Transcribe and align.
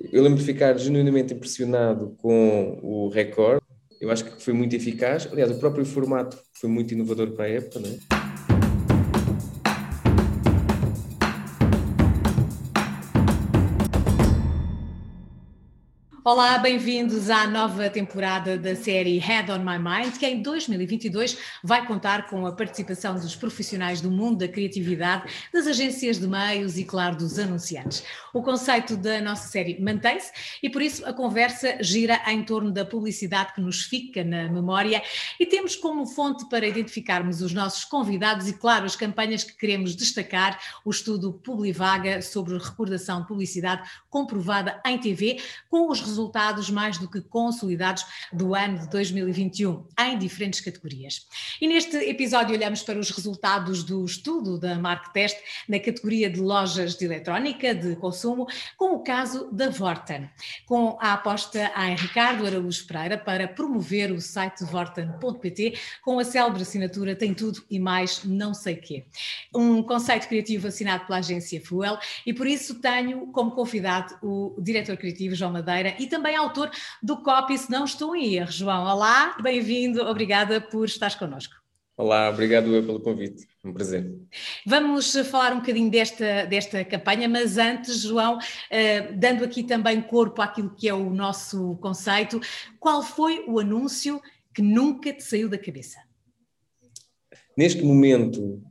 Eu 0.00 0.22
lembro 0.22 0.38
de 0.38 0.44
ficar 0.44 0.78
genuinamente 0.78 1.34
impressionado 1.34 2.16
com 2.18 2.78
o 2.82 3.08
recorde. 3.08 3.60
Eu 4.00 4.10
acho 4.10 4.24
que 4.24 4.42
foi 4.42 4.54
muito 4.54 4.74
eficaz. 4.74 5.28
Aliás, 5.30 5.50
o 5.50 5.58
próprio 5.58 5.84
formato 5.84 6.38
foi 6.54 6.70
muito 6.70 6.94
inovador 6.94 7.32
para 7.32 7.44
a 7.44 7.48
época, 7.48 7.80
não 7.80 7.90
é? 7.90 8.19
Olá, 16.22 16.58
bem-vindos 16.58 17.30
à 17.30 17.46
nova 17.46 17.88
temporada 17.88 18.58
da 18.58 18.76
série 18.76 19.16
Head 19.16 19.50
on 19.52 19.60
My 19.60 19.78
Mind, 19.78 20.18
que 20.18 20.26
em 20.26 20.42
2022 20.42 21.38
vai 21.64 21.86
contar 21.86 22.28
com 22.28 22.44
a 22.44 22.52
participação 22.52 23.14
dos 23.14 23.34
profissionais 23.34 24.02
do 24.02 24.10
mundo 24.10 24.40
da 24.40 24.48
criatividade, 24.48 25.32
das 25.50 25.66
agências 25.66 26.18
de 26.18 26.28
meios 26.28 26.76
e, 26.76 26.84
claro, 26.84 27.16
dos 27.16 27.38
anunciantes. 27.38 28.04
O 28.34 28.42
conceito 28.42 28.98
da 28.98 29.18
nossa 29.22 29.48
série 29.48 29.80
mantém-se 29.80 30.30
e, 30.62 30.68
por 30.68 30.82
isso, 30.82 31.06
a 31.06 31.12
conversa 31.14 31.82
gira 31.82 32.20
em 32.26 32.44
torno 32.44 32.70
da 32.70 32.84
publicidade 32.84 33.54
que 33.54 33.60
nos 33.62 33.84
fica 33.84 34.22
na 34.22 34.46
memória 34.50 35.02
e 35.38 35.46
temos 35.46 35.74
como 35.74 36.04
fonte 36.04 36.46
para 36.50 36.66
identificarmos 36.66 37.40
os 37.40 37.54
nossos 37.54 37.86
convidados 37.86 38.46
e, 38.46 38.52
claro, 38.52 38.84
as 38.84 38.94
campanhas 38.94 39.42
que 39.42 39.56
queremos 39.56 39.96
destacar, 39.96 40.60
o 40.84 40.90
estudo 40.90 41.32
Publivaga 41.32 42.20
sobre 42.20 42.58
recordação 42.58 43.22
de 43.22 43.28
publicidade 43.28 43.88
comprovada 44.10 44.78
em 44.84 44.98
TV, 44.98 45.40
com 45.70 45.90
os 45.90 46.09
resultados 46.10 46.68
mais 46.70 46.98
do 46.98 47.08
que 47.08 47.20
consolidados 47.20 48.04
do 48.32 48.54
ano 48.54 48.78
de 48.78 48.90
2021, 48.90 49.86
em 49.98 50.18
diferentes 50.18 50.60
categorias. 50.60 51.26
E 51.60 51.66
neste 51.66 51.96
episódio 51.96 52.54
olhamos 52.54 52.82
para 52.82 52.98
os 52.98 53.10
resultados 53.10 53.82
do 53.82 54.04
estudo 54.04 54.58
da 54.58 54.78
Marktest 54.78 55.38
na 55.68 55.78
categoria 55.78 56.28
de 56.28 56.40
lojas 56.40 56.94
de 56.96 57.04
eletrónica 57.04 57.74
de 57.74 57.96
consumo, 57.96 58.46
com 58.76 58.94
o 58.94 59.00
caso 59.00 59.50
da 59.52 59.70
Vorten, 59.70 60.28
com 60.66 60.98
a 61.00 61.14
aposta 61.14 61.72
em 61.88 61.94
Ricardo 61.94 62.46
Araújo 62.46 62.86
Pereira 62.86 63.16
para 63.16 63.48
promover 63.48 64.12
o 64.12 64.20
site 64.20 64.64
vorten.pt 64.64 65.78
com 66.02 66.18
a 66.18 66.24
célebre 66.24 66.62
assinatura 66.62 67.14
Tem 67.14 67.32
Tudo 67.32 67.62
e 67.70 67.78
Mais 67.78 68.24
Não 68.24 68.52
Sei 68.52 68.76
Quê. 68.76 69.04
Um 69.54 69.82
conceito 69.82 70.28
criativo 70.28 70.68
assinado 70.68 71.06
pela 71.06 71.18
agência 71.18 71.60
Fuel 71.60 71.98
e 72.26 72.32
por 72.32 72.46
isso 72.46 72.80
tenho 72.80 73.26
como 73.28 73.52
convidado 73.52 74.16
o 74.22 74.60
diretor 74.60 74.96
criativo 74.96 75.34
João 75.34 75.52
Madeira 75.52 75.94
e 76.00 76.06
também 76.06 76.34
autor 76.34 76.70
do 77.02 77.22
copy, 77.22 77.56
se 77.58 77.70
não 77.70 77.84
estou 77.84 78.16
em 78.16 78.34
erro. 78.34 78.50
João, 78.50 78.84
olá, 78.84 79.36
bem-vindo, 79.42 80.02
obrigada 80.02 80.60
por 80.60 80.86
estares 80.86 81.14
connosco. 81.14 81.54
Olá, 81.96 82.30
obrigado 82.30 82.74
eu 82.74 82.82
pelo 82.82 82.98
convite, 82.98 83.46
um 83.62 83.74
prazer. 83.74 84.10
Vamos 84.66 85.14
falar 85.30 85.52
um 85.52 85.60
bocadinho 85.60 85.90
desta, 85.90 86.46
desta 86.46 86.82
campanha, 86.82 87.28
mas 87.28 87.58
antes, 87.58 88.00
João, 88.00 88.38
uh, 88.38 89.18
dando 89.18 89.44
aqui 89.44 89.62
também 89.62 90.00
corpo 90.00 90.40
àquilo 90.40 90.74
que 90.74 90.88
é 90.88 90.94
o 90.94 91.10
nosso 91.10 91.76
conceito, 91.76 92.40
qual 92.78 93.02
foi 93.02 93.44
o 93.46 93.60
anúncio 93.60 94.18
que 94.54 94.62
nunca 94.62 95.12
te 95.12 95.22
saiu 95.22 95.46
da 95.46 95.58
cabeça? 95.58 95.98
Neste 97.54 97.82
momento, 97.82 98.62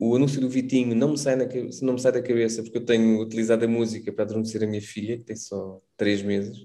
o 0.00 0.16
anúncio 0.16 0.40
do 0.40 0.48
Vitinho 0.48 0.96
não 0.96 1.10
me, 1.10 1.18
sai 1.18 1.36
na, 1.36 1.44
não 1.82 1.92
me 1.92 2.00
sai 2.00 2.10
da 2.10 2.22
cabeça 2.22 2.62
porque 2.62 2.78
eu 2.78 2.84
tenho 2.84 3.20
utilizado 3.20 3.66
a 3.66 3.68
música 3.68 4.10
para 4.10 4.24
adormecer 4.24 4.64
a 4.64 4.66
minha 4.66 4.80
filha, 4.80 5.18
que 5.18 5.24
tem 5.24 5.36
só 5.36 5.78
três 5.94 6.22
meses, 6.22 6.56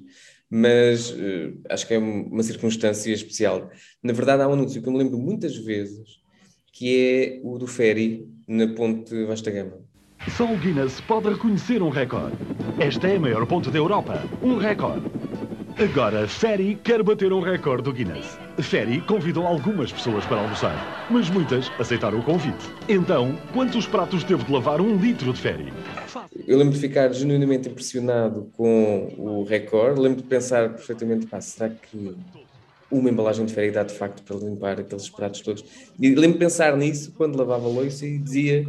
mas 0.50 1.12
uh, 1.12 1.60
acho 1.70 1.86
que 1.86 1.94
é 1.94 1.98
uma 1.98 2.44
circunstância 2.44 3.12
especial. 3.12 3.70
Na 4.02 4.14
verdade, 4.14 4.42
há 4.42 4.48
um 4.48 4.54
anúncio 4.54 4.82
que 4.82 4.88
eu 4.88 4.94
me 4.94 5.00
lembro 5.00 5.18
muitas 5.18 5.58
vezes, 5.58 6.22
que 6.72 6.98
é 6.98 7.42
o 7.44 7.58
do 7.58 7.68
Ferry 7.68 8.26
na 8.48 8.74
Ponte 8.74 9.26
Vasta 9.26 9.52
Gama. 9.52 9.84
Só 10.30 10.52
o 10.52 10.58
Guinness 10.58 11.02
pode 11.02 11.30
reconhecer 11.30 11.84
um 11.84 11.90
recorde. 11.90 12.38
Esta 12.80 13.08
é 13.08 13.18
a 13.18 13.20
maior 13.20 13.46
ponte 13.46 13.70
da 13.70 13.78
Europa. 13.78 14.24
Um 14.42 14.58
recorde. 14.58 15.06
Agora, 15.78 16.26
Ferry 16.26 16.80
quer 16.82 17.04
bater 17.04 17.34
um 17.34 17.42
recorde 17.42 17.84
do 17.84 17.92
Guinness. 17.92 18.38
Ferry 18.60 19.02
convidou 19.02 19.46
algumas 19.46 19.92
pessoas 19.92 20.24
para 20.24 20.38
almoçar, 20.38 21.06
mas 21.12 21.30
muitas 21.30 21.70
aceitaram 21.78 22.18
o 22.18 22.24
convite. 22.24 22.66
Então, 22.88 23.38
quantos 23.52 23.86
pratos 23.86 24.24
teve 24.24 24.46
de 24.46 24.54
lavar 24.54 24.80
um 24.80 24.96
litro 24.96 25.34
de 25.34 25.42
Ferry? 25.42 25.74
Eu 26.48 26.58
lembro 26.58 26.74
de 26.74 26.80
ficar 26.80 27.12
genuinamente 27.12 27.68
impressionado 27.68 28.50
com 28.56 29.14
o 29.18 29.44
recorde. 29.44 30.00
Lembro 30.00 30.22
de 30.22 30.28
pensar 30.30 30.70
perfeitamente, 30.70 31.28
pá, 31.28 31.42
será 31.42 31.70
que 31.70 32.16
uma 32.90 33.10
embalagem 33.10 33.46
de 33.46 33.54
Ferry 33.54 33.72
dá 33.72 33.84
de 33.84 33.96
facto 33.96 34.24
para 34.24 34.38
limpar 34.38 34.80
aqueles 34.80 35.10
pratos 35.10 35.42
todos? 35.42 35.66
E 36.00 36.16
lembro 36.16 36.34
de 36.34 36.46
pensar 36.46 36.78
nisso 36.78 37.12
quando 37.18 37.38
lavava 37.38 37.66
a 37.66 37.70
louça 37.70 38.06
e 38.06 38.18
dizia, 38.18 38.66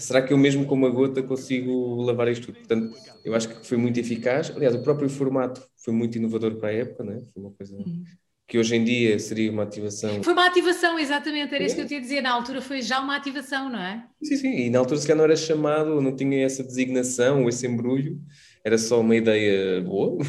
será 0.00 0.22
que 0.22 0.32
eu 0.32 0.38
mesmo 0.38 0.66
com 0.66 0.74
uma 0.74 0.88
gota 0.88 1.22
consigo 1.22 2.02
lavar 2.02 2.28
isto 2.28 2.46
tudo? 2.46 2.58
Portanto, 2.58 2.96
eu 3.24 3.34
acho 3.34 3.48
que 3.48 3.66
foi 3.66 3.76
muito 3.76 4.00
eficaz. 4.00 4.50
Aliás, 4.50 4.74
o 4.74 4.82
próprio 4.82 5.08
formato 5.08 5.62
foi 5.76 5.92
muito 5.94 6.16
inovador 6.16 6.56
para 6.56 6.70
a 6.70 6.72
época, 6.72 7.04
né? 7.04 7.20
foi 7.32 7.42
uma 7.42 7.52
coisa 7.52 7.76
uhum. 7.76 8.02
que 8.48 8.58
hoje 8.58 8.74
em 8.74 8.84
dia 8.84 9.18
seria 9.18 9.50
uma 9.52 9.62
ativação. 9.62 10.22
Foi 10.22 10.32
uma 10.32 10.46
ativação, 10.46 10.98
exatamente, 10.98 11.54
era 11.54 11.64
isso 11.64 11.74
que 11.74 11.82
eu 11.82 11.86
te 11.86 11.94
ia 11.94 12.00
dizer. 12.00 12.20
Na 12.22 12.32
altura 12.32 12.60
foi 12.60 12.82
já 12.82 13.00
uma 13.00 13.16
ativação, 13.16 13.70
não 13.70 13.78
é? 13.78 14.04
Sim, 14.22 14.36
sim, 14.36 14.56
e 14.66 14.70
na 14.70 14.78
altura 14.78 14.98
se 14.98 15.06
calhar 15.06 15.18
não 15.18 15.24
era 15.24 15.36
chamado, 15.36 16.00
não 16.00 16.16
tinha 16.16 16.44
essa 16.44 16.64
designação, 16.64 17.48
esse 17.48 17.66
embrulho, 17.66 18.20
era 18.64 18.76
só 18.78 19.00
uma 19.00 19.16
ideia 19.16 19.80
boa. 19.82 20.18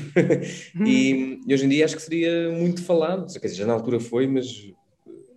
Uhum. 0.73 0.85
e, 0.85 1.41
e, 1.45 1.53
hoje 1.53 1.65
em 1.65 1.69
dia 1.69 1.85
acho 1.85 1.95
que 1.95 2.01
seria 2.01 2.49
muito 2.49 2.83
falado, 2.83 3.31
quer 3.31 3.47
dizer, 3.47 3.57
já 3.57 3.65
na 3.65 3.73
altura 3.73 3.99
foi, 3.99 4.25
mas 4.25 4.47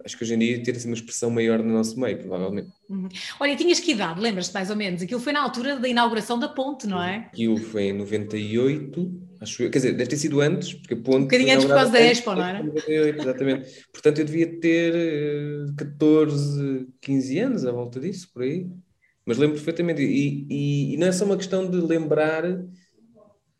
acho 0.04 0.16
que 0.18 0.22
hoje 0.22 0.34
em 0.34 0.38
dia 0.38 0.62
ter 0.62 0.76
assim, 0.76 0.88
uma 0.88 0.94
expressão 0.94 1.30
maior 1.30 1.62
no 1.62 1.72
nosso 1.72 1.98
meio, 1.98 2.18
provavelmente. 2.18 2.68
Uhum. 2.90 3.08
Olha, 3.40 3.56
tinhas 3.56 3.80
que 3.80 3.92
idade, 3.92 4.20
lembras-te 4.20 4.52
mais 4.52 4.68
ou 4.68 4.76
menos? 4.76 5.00
Aquilo 5.00 5.20
foi 5.20 5.32
na 5.32 5.42
altura 5.42 5.76
da 5.76 5.88
inauguração 5.88 6.38
da 6.38 6.48
ponte, 6.48 6.86
não 6.86 7.02
é? 7.02 7.28
Aquilo 7.32 7.56
foi 7.56 7.84
em 7.84 7.92
98, 7.94 9.20
acho 9.40 9.62
eu, 9.62 9.70
quer 9.70 9.78
dizer, 9.78 9.92
deve 9.92 10.10
ter 10.10 10.16
sido 10.16 10.40
antes, 10.40 10.74
porque 10.74 10.94
a 10.94 10.96
ponte. 10.96 11.16
Um 11.16 11.22
bocadinho 11.22 11.52
antes 11.54 11.64
por 11.64 11.74
causa 11.74 11.90
da 11.90 12.00
Expo, 12.00 12.34
não 12.34 12.44
era? 12.44 12.62
98, 12.62 13.22
exatamente. 13.22 13.70
Portanto, 13.92 14.18
eu 14.18 14.24
devia 14.26 14.60
ter 14.60 14.94
14, 15.76 16.80
eh, 16.80 16.86
15 17.00 17.38
anos 17.38 17.66
à 17.66 17.72
volta 17.72 17.98
disso, 17.98 18.30
por 18.32 18.42
aí. 18.42 18.66
Mas 19.24 19.38
lembro 19.38 19.56
perfeitamente. 19.56 20.02
E, 20.02 20.46
e, 20.50 20.94
e 20.94 20.96
não 20.98 21.06
é 21.06 21.12
só 21.12 21.24
uma 21.24 21.38
questão 21.38 21.68
de 21.68 21.78
lembrar 21.78 22.44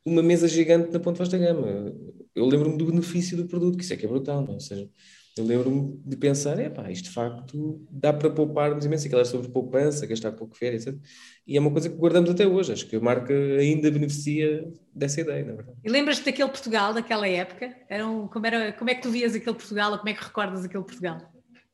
uma 0.04 0.22
mesa 0.22 0.46
gigante 0.46 0.92
na 0.92 1.00
Ponte 1.00 1.18
Vasta 1.18 1.38
Gama. 1.38 1.90
Eu 2.34 2.44
lembro-me 2.44 2.76
do 2.76 2.84
benefício 2.84 3.34
do 3.34 3.46
produto, 3.46 3.78
que 3.78 3.84
isso 3.84 3.94
é 3.94 3.96
que 3.96 4.04
é 4.04 4.08
brutal, 4.08 4.42
não? 4.42 4.50
É? 4.50 4.54
ou 4.54 4.60
seja 4.60 4.90
eu 5.36 5.44
lembro-me 5.44 6.00
de 6.04 6.16
pensar, 6.16 6.58
é 6.60 6.70
pá, 6.70 6.90
isto 6.90 7.06
de 7.06 7.10
facto 7.10 7.84
dá 7.90 8.12
para 8.12 8.30
pouparmos 8.30 8.84
imenso, 8.84 9.06
aquela 9.06 9.24
sobre 9.24 9.48
poupança, 9.48 10.06
gastar 10.06 10.32
pouco 10.32 10.56
férias, 10.56 10.86
etc. 10.86 11.00
E 11.46 11.56
é 11.56 11.60
uma 11.60 11.72
coisa 11.72 11.90
que 11.90 11.96
guardamos 11.96 12.30
até 12.30 12.46
hoje, 12.46 12.72
acho 12.72 12.86
que 12.86 12.94
a 12.96 13.00
marca 13.00 13.34
ainda 13.34 13.90
beneficia 13.90 14.72
dessa 14.94 15.20
ideia, 15.20 15.44
na 15.44 15.54
verdade. 15.54 15.78
E 15.82 15.90
lembras-te 15.90 16.24
daquele 16.24 16.48
Portugal, 16.48 16.94
daquela 16.94 17.26
época? 17.26 17.76
Era 17.88 18.06
um, 18.06 18.28
como, 18.28 18.46
era, 18.46 18.72
como 18.74 18.90
é 18.90 18.94
que 18.94 19.02
tu 19.02 19.10
vias 19.10 19.34
aquele 19.34 19.56
Portugal, 19.56 19.92
ou 19.92 19.98
como 19.98 20.08
é 20.08 20.14
que 20.14 20.22
recordas 20.22 20.64
aquele 20.64 20.84
Portugal? 20.84 21.18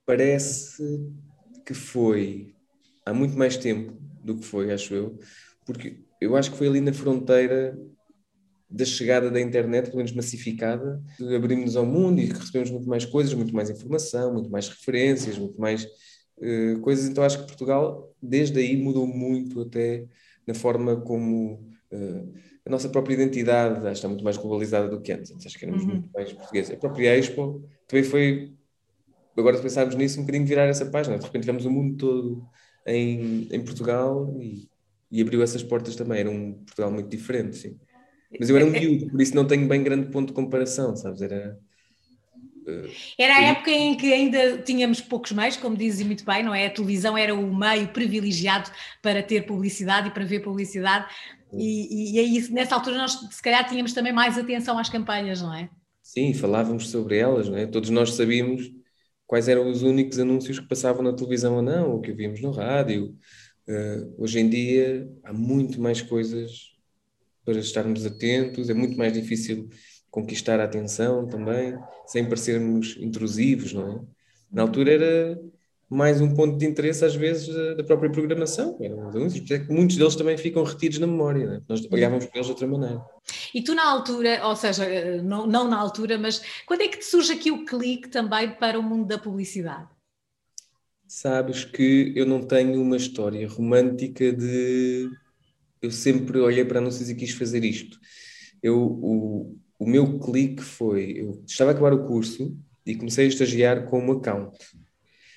Parece 0.07 0.83
que 1.67 1.75
foi 1.75 2.55
há 3.05 3.13
muito 3.13 3.37
mais 3.37 3.59
tempo 3.59 3.93
do 4.25 4.37
que 4.37 4.45
foi, 4.45 4.73
acho 4.73 4.95
eu, 4.95 5.19
porque 5.67 6.05
eu 6.21 6.35
acho 6.35 6.51
que 6.51 6.57
foi 6.57 6.67
ali 6.67 6.81
na 6.81 6.93
fronteira 6.93 7.79
da 8.71 8.85
chegada 8.85 9.31
da 9.31 9.41
internet, 9.41 9.87
pelo 9.87 9.97
menos 9.97 10.13
massificada, 10.13 11.03
abrimos-nos 11.37 11.77
ao 11.77 11.85
mundo 11.85 12.21
e 12.21 12.27
recebemos 12.27 12.71
muito 12.71 12.89
mais 12.89 13.05
coisas, 13.05 13.35
muito 13.35 13.53
mais 13.53 13.69
informação, 13.69 14.33
muito 14.33 14.49
mais 14.49 14.69
referências, 14.69 15.37
muito 15.37 15.61
mais 15.61 15.89
uh, 16.39 16.79
coisas. 16.81 17.09
Então 17.09 17.25
acho 17.25 17.41
que 17.41 17.47
Portugal, 17.47 18.15
desde 18.23 18.61
aí, 18.61 18.77
mudou 18.77 19.07
muito 19.07 19.63
até 19.63 20.07
na 20.47 20.55
forma 20.55 21.01
como 21.01 21.55
uh, 21.93 22.33
a 22.65 22.71
nossa 22.71 22.89
própria 22.89 23.15
identidade 23.15 23.79
acho 23.79 23.83
que 23.83 23.91
está 23.91 24.09
muito 24.09 24.23
mais 24.23 24.37
globalizada 24.37 24.89
do 24.89 25.01
que 25.01 25.13
antes. 25.13 25.35
Acho 25.45 25.59
que 25.59 25.65
éramos 25.65 25.83
uhum. 25.83 25.91
muito 25.91 26.11
mais 26.15 26.33
portugueses. 26.33 26.71
A 26.71 26.77
própria 26.77 27.19
Expo 27.19 27.69
também 27.89 28.05
foi, 28.05 28.53
agora 29.37 29.57
se 29.57 29.63
pensarmos 29.63 29.97
nisso, 29.97 30.21
um 30.21 30.23
bocadinho 30.23 30.47
virar 30.47 30.67
essa 30.67 30.87
página. 30.87 31.19
De 31.19 31.25
repente 31.25 31.43
tivemos 31.43 31.65
o 31.65 31.71
mundo 31.71 31.97
todo 31.97 32.47
em, 32.87 33.49
em 33.51 33.65
Portugal 33.65 34.33
e, 34.41 34.69
e 35.11 35.21
abriu 35.21 35.43
essas 35.43 35.65
portas 35.65 35.97
também. 35.97 36.21
Era 36.21 36.31
um 36.31 36.53
Portugal 36.53 36.93
muito 36.93 37.09
diferente, 37.09 37.57
sim. 37.57 37.77
Mas 38.39 38.49
eu 38.49 38.57
era 38.57 38.67
um 38.67 38.71
miúdo, 38.71 39.11
por 39.11 39.21
isso 39.21 39.35
não 39.35 39.47
tenho 39.47 39.67
bem 39.67 39.83
grande 39.83 40.11
ponto 40.11 40.29
de 40.29 40.35
comparação, 40.35 40.95
sabes? 40.95 41.21
Era. 41.21 41.59
Uh, 42.67 42.91
era 43.19 43.37
a 43.37 43.43
época 43.43 43.71
em 43.71 43.97
que 43.97 44.13
ainda 44.13 44.59
tínhamos 44.59 45.01
poucos 45.01 45.33
meios, 45.33 45.57
como 45.57 45.77
dizes 45.77 46.07
muito 46.07 46.25
bem, 46.25 46.43
não 46.43 46.55
é? 46.55 46.67
A 46.67 46.71
televisão 46.71 47.19
era 47.19 47.35
o 47.35 47.55
meio 47.55 47.89
privilegiado 47.89 48.71
para 49.03 49.23
ter 49.23 49.47
publicidade 49.47 50.09
e 50.09 50.11
para 50.11 50.25
ver 50.25 50.41
publicidade, 50.41 51.07
e, 51.53 52.13
e, 52.13 52.15
e 52.15 52.19
aí, 52.19 52.51
nessa 52.51 52.75
altura 52.75 52.97
nós 52.97 53.13
se 53.31 53.43
calhar 53.43 53.69
tínhamos 53.69 53.93
também 53.93 54.13
mais 54.13 54.39
atenção 54.39 54.79
às 54.79 54.89
campanhas, 54.89 55.43
não 55.43 55.53
é? 55.55 55.69
Sim, 56.03 56.33
falávamos 56.33 56.89
sobre 56.91 57.19
elas, 57.19 57.49
não 57.49 57.57
é? 57.57 57.67
Todos 57.67 57.91
nós 57.91 58.15
sabíamos 58.15 58.71
quais 59.27 59.49
eram 59.49 59.69
os 59.69 59.83
únicos 59.83 60.19
anúncios 60.19 60.59
que 60.59 60.69
passavam 60.69 61.03
na 61.03 61.13
televisão 61.13 61.57
ou 61.57 61.63
não, 61.63 61.93
ou 61.93 62.01
que 62.01 62.11
ouvíamos 62.11 62.41
no 62.41 62.51
rádio. 62.51 63.17
Uh, 63.69 64.15
hoje 64.19 64.41
em 64.41 64.49
dia 64.49 65.09
há 65.25 65.33
muito 65.33 65.81
mais 65.81 66.03
coisas 66.03 66.71
para 67.45 67.59
estarmos 67.59 68.05
atentos, 68.07 68.71
é 68.71 68.75
muito 68.75 68.97
mais 68.97 69.13
difícil 69.13 69.69
conquistar 70.11 70.61
a 70.61 70.65
atenção 70.65 71.27
também, 71.27 71.79
sem 72.07 72.25
parecermos 72.25 72.97
intrusivos, 72.99 73.73
não 73.73 73.93
é? 73.93 74.01
Na 74.53 74.63
altura 74.63 74.93
era, 74.93 75.41
mais 75.91 76.21
um 76.21 76.33
ponto 76.33 76.57
de 76.57 76.67
interesse, 76.67 77.05
às 77.05 77.17
vezes, 77.17 77.53
da 77.77 77.83
própria 77.83 78.11
programação. 78.11 78.79
É 78.81 78.89
muitos 79.69 79.97
deles 79.97 80.15
também 80.15 80.39
ficam 80.39 80.63
retidos 80.63 81.01
na 81.01 81.07
memória. 81.07 81.47
Né? 81.47 81.63
Nós 81.69 81.85
olhávamos 81.91 82.27
para 82.27 82.39
eles 82.39 82.47
de 82.47 82.53
outra 82.53 82.67
maneira. 82.69 83.03
E 83.53 83.63
tu, 83.63 83.75
na 83.75 83.85
altura, 83.85 84.47
ou 84.47 84.55
seja, 84.55 85.21
não, 85.23 85.47
não 85.47 85.69
na 85.69 85.77
altura, 85.77 86.17
mas 86.17 86.43
quando 86.65 86.83
é 86.83 86.89
que 86.89 86.99
te 86.99 87.05
surge 87.05 87.33
aqui 87.33 87.51
o 87.51 87.65
clique 87.65 88.09
também 88.09 88.51
para 88.51 88.79
o 88.79 88.83
mundo 88.83 89.07
da 89.07 89.19
publicidade? 89.19 89.89
Sabes 91.09 91.65
que 91.65 92.13
eu 92.15 92.25
não 92.25 92.41
tenho 92.41 92.81
uma 92.81 92.97
história 92.97 93.49
romântica 93.49 94.33
de. 94.33 95.11
Eu 95.81 95.91
sempre 95.91 96.39
olhei 96.39 96.65
para 96.65 96.79
anúncios 96.79 97.09
e 97.09 97.15
quis 97.15 97.33
fazer 97.33 97.65
isto. 97.65 97.99
Eu, 98.63 98.79
o, 98.81 99.59
o 99.79 99.87
meu 99.87 100.19
clique 100.19 100.63
foi. 100.63 101.15
Eu 101.17 101.43
estava 101.47 101.71
a 101.71 101.75
acabar 101.75 101.93
o 101.93 102.07
curso 102.07 102.57
e 102.85 102.95
comecei 102.95 103.25
a 103.25 103.29
estagiar 103.29 103.87
como 103.87 104.13
account. 104.13 104.57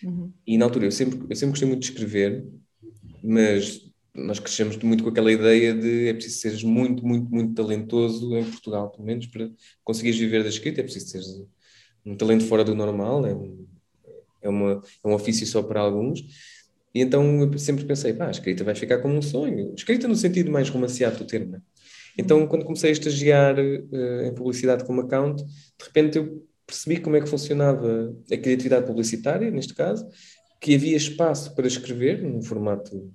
Uhum. 0.04 0.32
E 0.46 0.58
na 0.58 0.66
altura 0.66 0.86
eu 0.86 0.92
sempre, 0.92 1.20
eu 1.30 1.36
sempre 1.36 1.52
gostei 1.52 1.68
muito 1.68 1.82
de 1.82 1.92
escrever, 1.92 2.46
mas 3.24 3.82
nós 4.14 4.40
crescemos 4.40 4.78
muito 4.78 5.04
com 5.04 5.10
aquela 5.10 5.32
ideia 5.32 5.74
de 5.74 6.08
é 6.08 6.14
preciso 6.14 6.40
seres 6.40 6.64
muito, 6.64 7.06
muito, 7.06 7.32
muito 7.32 7.54
talentoso 7.56 8.36
em 8.38 8.44
Portugal, 8.44 8.92
pelo 8.92 9.06
menos 9.06 9.26
para 9.28 9.50
conseguires 9.84 10.20
viver 10.20 10.44
da 10.44 10.50
escrita, 10.50 10.82
é 10.82 10.84
preciso 10.84 11.08
seres 11.08 11.28
um 12.06 12.16
talento 12.16 12.46
fora 12.46 12.64
do 12.64 12.76
normal, 12.76 13.26
é 13.26 13.34
um, 13.34 13.66
é, 14.42 14.50
uma, 14.50 14.84
é 15.04 15.08
um 15.08 15.14
ofício 15.14 15.48
só 15.48 15.64
para 15.64 15.80
alguns. 15.80 16.22
E 16.94 17.02
então 17.02 17.42
eu 17.42 17.58
sempre 17.58 17.86
pensei, 17.86 18.14
pá, 18.14 18.28
a 18.28 18.32
escrita 18.32 18.64
vai 18.64 18.76
ficar 18.76 19.00
como 19.00 19.16
um 19.16 19.22
sonho. 19.22 19.74
Escrita 19.76 20.08
no 20.08 20.16
sentido 20.16 20.52
mais 20.52 20.70
romanceado 20.70 21.18
do 21.18 21.26
termo. 21.26 21.54
Né? 21.54 21.62
Então, 22.18 22.42
uhum. 22.42 22.48
quando 22.48 22.66
comecei 22.66 22.90
a 22.90 22.94
estagiar 22.94 23.56
uh, 23.58 24.22
em 24.26 24.34
publicidade 24.34 24.86
como 24.86 25.02
account, 25.02 25.44
de 25.44 25.86
repente 25.86 26.18
eu 26.18 26.46
percebi 26.66 27.00
como 27.00 27.16
é 27.16 27.22
que 27.22 27.28
funcionava 27.28 28.16
a 28.32 28.38
criatividade 28.38 28.86
publicitária, 28.86 29.50
neste 29.50 29.74
caso, 29.74 30.08
que 30.62 30.76
havia 30.76 30.96
espaço 30.96 31.54
para 31.56 31.68
escrever, 31.68 32.22
num 32.22 32.42
formato 32.42 33.12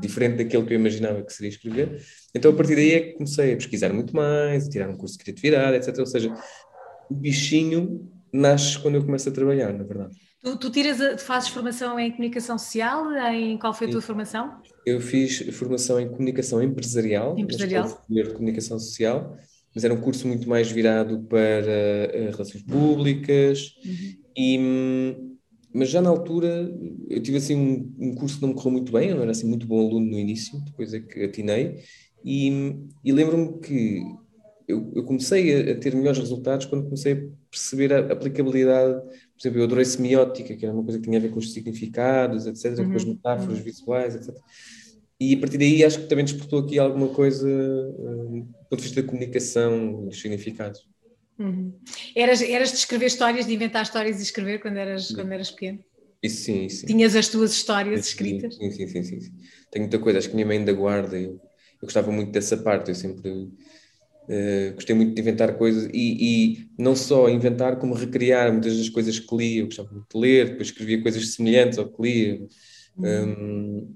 diferente 0.00 0.38
daquele 0.38 0.64
que 0.64 0.74
eu 0.74 0.78
imaginava 0.78 1.22
que 1.22 1.32
seria 1.32 1.50
escrever. 1.50 2.02
Então, 2.34 2.50
a 2.50 2.54
partir 2.54 2.74
daí 2.74 2.92
é 2.92 3.00
que 3.00 3.12
comecei 3.12 3.52
a 3.52 3.56
pesquisar 3.56 3.92
muito 3.92 4.16
mais, 4.16 4.66
a 4.66 4.70
tirar 4.70 4.88
um 4.88 4.96
curso 4.96 5.16
de 5.18 5.24
criatividade, 5.24 5.76
etc. 5.76 5.98
Ou 5.98 6.06
seja, 6.06 6.34
o 7.10 7.14
bichinho 7.14 8.10
nasce 8.32 8.78
quando 8.78 8.96
eu 8.96 9.04
começo 9.04 9.28
a 9.28 9.32
trabalhar, 9.32 9.72
na 9.72 9.84
verdade. 9.84 10.16
Tu, 10.42 10.56
tu 10.56 10.70
tiras, 10.70 11.22
fazes 11.22 11.48
formação 11.48 11.98
em 11.98 12.10
comunicação 12.10 12.58
social? 12.58 13.12
Em 13.32 13.58
qual 13.58 13.74
foi 13.74 13.88
a 13.88 13.90
tua 13.90 14.00
formação? 14.00 14.60
Eu 14.86 15.00
fiz 15.00 15.38
formação 15.56 15.98
em 16.00 16.08
comunicação 16.08 16.62
empresarial, 16.62 17.38
empresarial. 17.38 18.04
de 18.08 18.32
comunicação 18.32 18.78
social 18.78 19.36
mas 19.74 19.84
era 19.84 19.94
um 19.94 20.00
curso 20.00 20.26
muito 20.26 20.48
mais 20.48 20.70
virado 20.70 21.20
para 21.28 22.08
uh, 22.10 22.30
relações 22.32 22.62
públicas 22.62 23.76
uhum. 23.84 24.14
e 24.36 25.38
mas 25.72 25.90
já 25.90 26.00
na 26.00 26.08
altura 26.08 26.68
eu 27.08 27.22
tive 27.22 27.36
assim 27.36 27.54
um, 27.54 27.94
um, 28.08 28.14
curso 28.14 28.36
que 28.36 28.42
não 28.42 28.48
me 28.48 28.54
correu 28.54 28.72
muito 28.72 28.90
bem, 28.90 29.10
eu 29.10 29.16
não 29.16 29.22
era 29.22 29.30
assim 29.30 29.46
muito 29.46 29.66
bom 29.66 29.78
aluno 29.78 30.10
no 30.10 30.18
início, 30.18 30.58
depois 30.64 30.94
é 30.94 31.00
que 31.00 31.24
atinei 31.24 31.76
e, 32.24 32.74
e 33.04 33.12
lembro-me 33.12 33.60
que 33.60 34.02
eu, 34.66 34.90
eu 34.96 35.04
comecei 35.04 35.70
a, 35.70 35.72
a, 35.72 35.74
ter 35.76 35.94
melhores 35.94 36.18
resultados 36.18 36.66
quando 36.66 36.84
comecei 36.84 37.12
a 37.12 37.22
perceber 37.50 37.92
a 37.92 38.12
aplicabilidade, 38.12 39.00
por 39.38 39.42
exemplo, 39.42 39.60
eu 39.60 39.64
adorei 39.64 39.84
semiótica, 39.84 40.56
que 40.56 40.66
era 40.66 40.74
uma 40.74 40.82
coisa 40.82 40.98
que 40.98 41.04
tinha 41.04 41.16
a 41.16 41.22
ver 41.22 41.30
com 41.30 41.38
os 41.38 41.52
significados, 41.52 42.44
etc., 42.46 42.80
uhum. 42.80 42.90
com 42.90 42.96
as 42.96 43.04
metáforas 43.04 43.58
uhum. 43.58 43.64
visuais, 43.64 44.16
etc. 44.16 44.34
E 45.20 45.34
a 45.34 45.38
partir 45.38 45.58
daí 45.58 45.84
acho 45.84 46.00
que 46.00 46.06
também 46.06 46.24
despertou 46.24 46.60
aqui 46.60 46.78
alguma 46.78 47.08
coisa 47.08 47.48
uh, 47.48 48.40
do 48.40 48.68
ponto 48.68 48.76
de 48.76 48.82
vista 48.82 49.00
da 49.00 49.08
comunicação 49.08 50.06
dos 50.06 50.20
significados. 50.20 50.88
Uhum. 51.38 51.72
Eras, 52.16 52.42
eras 52.42 52.72
de 52.72 52.78
escrever 52.78 53.06
histórias, 53.06 53.46
de 53.46 53.54
inventar 53.54 53.84
histórias 53.84 54.18
e 54.18 54.22
escrever 54.24 54.60
quando 54.60 54.76
eras, 54.76 55.12
quando 55.12 55.30
eras 55.30 55.52
pequeno? 55.52 55.78
Isso 56.20 56.42
sim, 56.42 56.64
isso 56.64 56.80
sim. 56.80 56.86
Tinhas 56.86 57.14
as 57.14 57.28
tuas 57.28 57.52
histórias 57.52 58.00
isso, 58.00 58.08
escritas? 58.08 58.56
Sim 58.56 58.72
sim, 58.72 58.88
sim, 58.88 59.02
sim, 59.04 59.20
sim, 59.20 59.32
Tenho 59.70 59.84
muita 59.84 60.00
coisa, 60.00 60.18
acho 60.18 60.28
que 60.28 60.34
minha 60.34 60.46
mãe 60.46 60.58
ainda 60.58 60.72
guarda, 60.72 61.16
eu, 61.16 61.30
eu 61.30 61.40
gostava 61.82 62.10
muito 62.10 62.32
dessa 62.32 62.56
parte, 62.56 62.88
eu 62.88 62.94
sempre 62.96 63.48
uh, 64.28 64.74
gostei 64.74 64.94
muito 64.94 65.14
de 65.14 65.20
inventar 65.20 65.56
coisas 65.56 65.88
e, 65.92 65.92
e, 65.94 66.68
não 66.78 66.94
só 66.94 67.28
inventar, 67.28 67.78
como 67.78 67.94
recriar 67.94 68.52
muitas 68.52 68.76
das 68.76 68.88
coisas 68.88 69.18
que 69.18 69.36
li, 69.36 69.58
eu 69.58 69.66
gostava 69.66 69.90
muito 69.90 70.06
de 70.12 70.20
ler, 70.20 70.50
depois 70.50 70.68
escrevia 70.68 71.02
coisas 71.02 71.34
semelhantes 71.34 71.78
ao 71.78 71.88
que 71.88 72.02
lia. 72.02 72.46
Uhum. 72.96 73.06
Um, 73.06 73.94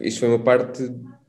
isto 0.00 0.20
foi 0.20 0.28
uma 0.28 0.42
parte, 0.42 0.82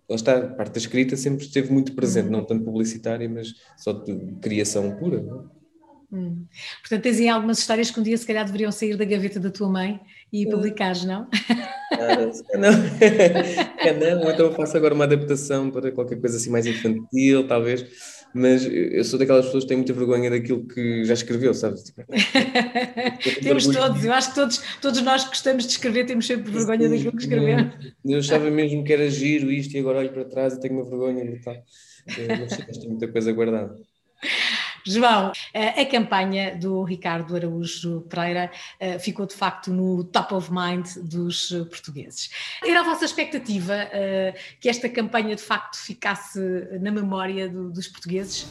lá 0.07 0.15
está, 0.15 0.37
a 0.37 0.47
parte 0.47 0.73
da 0.73 0.79
escrita 0.79 1.17
sempre 1.17 1.45
esteve 1.45 1.71
muito 1.71 1.93
presente, 1.93 2.25
uhum. 2.25 2.31
não 2.31 2.45
tanto 2.45 2.63
publicitária, 2.63 3.27
mas 3.27 3.53
só 3.77 3.91
de 3.91 4.15
criação 4.41 4.95
pura. 4.97 5.17
É? 5.17 5.59
Hum. 6.11 6.45
Portanto, 6.81 7.03
tens 7.03 7.19
aí 7.19 7.29
algumas 7.29 7.59
histórias 7.59 7.91
que 7.91 7.99
um 7.99 8.03
dia 8.03 8.17
se 8.17 8.25
calhar 8.25 8.43
deveriam 8.43 8.71
sair 8.71 8.95
da 8.95 9.05
gaveta 9.05 9.39
da 9.39 9.51
tua 9.51 9.69
mãe 9.69 9.99
e 10.33 10.47
hum. 10.47 10.51
publicares, 10.51 11.05
não? 11.05 11.27
Ah, 11.91 12.57
não. 12.57 12.71
é 13.77 13.93
não, 13.93 14.31
então 14.31 14.47
eu 14.47 14.53
faço 14.53 14.75
agora 14.75 14.93
uma 14.93 15.03
adaptação 15.03 15.69
para 15.69 15.91
qualquer 15.91 16.19
coisa 16.19 16.37
assim 16.37 16.49
mais 16.49 16.65
infantil, 16.65 17.47
talvez 17.47 17.85
mas 18.33 18.65
eu 18.65 19.03
sou 19.03 19.17
daquelas 19.17 19.45
pessoas 19.45 19.63
que 19.63 19.69
têm 19.69 19.77
muita 19.77 19.93
vergonha 19.93 20.29
daquilo 20.29 20.67
que 20.67 21.03
já 21.03 21.13
escreveu, 21.13 21.53
sabes? 21.53 21.83
Tipo, 21.83 22.03
temos 23.41 23.67
todos, 23.67 24.05
eu 24.05 24.13
acho 24.13 24.29
que 24.29 24.35
todos, 24.35 24.63
todos 24.81 25.01
nós 25.01 25.23
que 25.23 25.29
gostamos 25.29 25.65
de 25.65 25.71
escrever 25.71 26.05
temos 26.05 26.27
sempre 26.27 26.51
vergonha 26.51 26.83
Sim, 26.83 26.89
daquilo 26.89 27.11
que 27.13 27.23
escrevemos. 27.23 27.73
Eu 28.05 28.19
achava 28.19 28.51
mesmo 28.51 28.83
que 28.83 28.93
era 28.93 29.09
giro 29.09 29.51
isto 29.51 29.75
e 29.75 29.79
agora 29.79 29.99
olho 29.99 30.11
para 30.11 30.25
trás 30.25 30.53
e 30.53 30.59
tenho 30.59 30.75
uma 30.75 30.85
vergonha 30.85 31.23
e 31.23 31.39
tal. 31.39 31.55
Mas 32.07 32.77
tenho 32.77 32.89
muita 32.89 33.07
coisa 33.07 33.31
guardada. 33.31 33.75
João, 34.91 35.31
a 35.53 35.85
campanha 35.85 36.55
do 36.55 36.83
Ricardo 36.83 37.35
Araújo 37.35 38.01
Pereira 38.09 38.51
eh, 38.79 38.97
ficou 38.99 39.25
de 39.25 39.35
facto 39.35 39.71
no 39.71 40.03
top 40.03 40.33
of 40.33 40.51
mind 40.51 40.87
dos 41.03 41.49
portugueses. 41.69 42.29
Era 42.65 42.81
a 42.81 42.83
vossa 42.83 43.05
expectativa 43.05 43.73
eh, 43.73 44.33
que 44.59 44.69
esta 44.69 44.89
campanha 44.89 45.35
de 45.35 45.41
facto 45.41 45.77
ficasse 45.77 46.39
na 46.81 46.91
memória 46.91 47.49
dos 47.49 47.87
portugueses? 47.87 48.47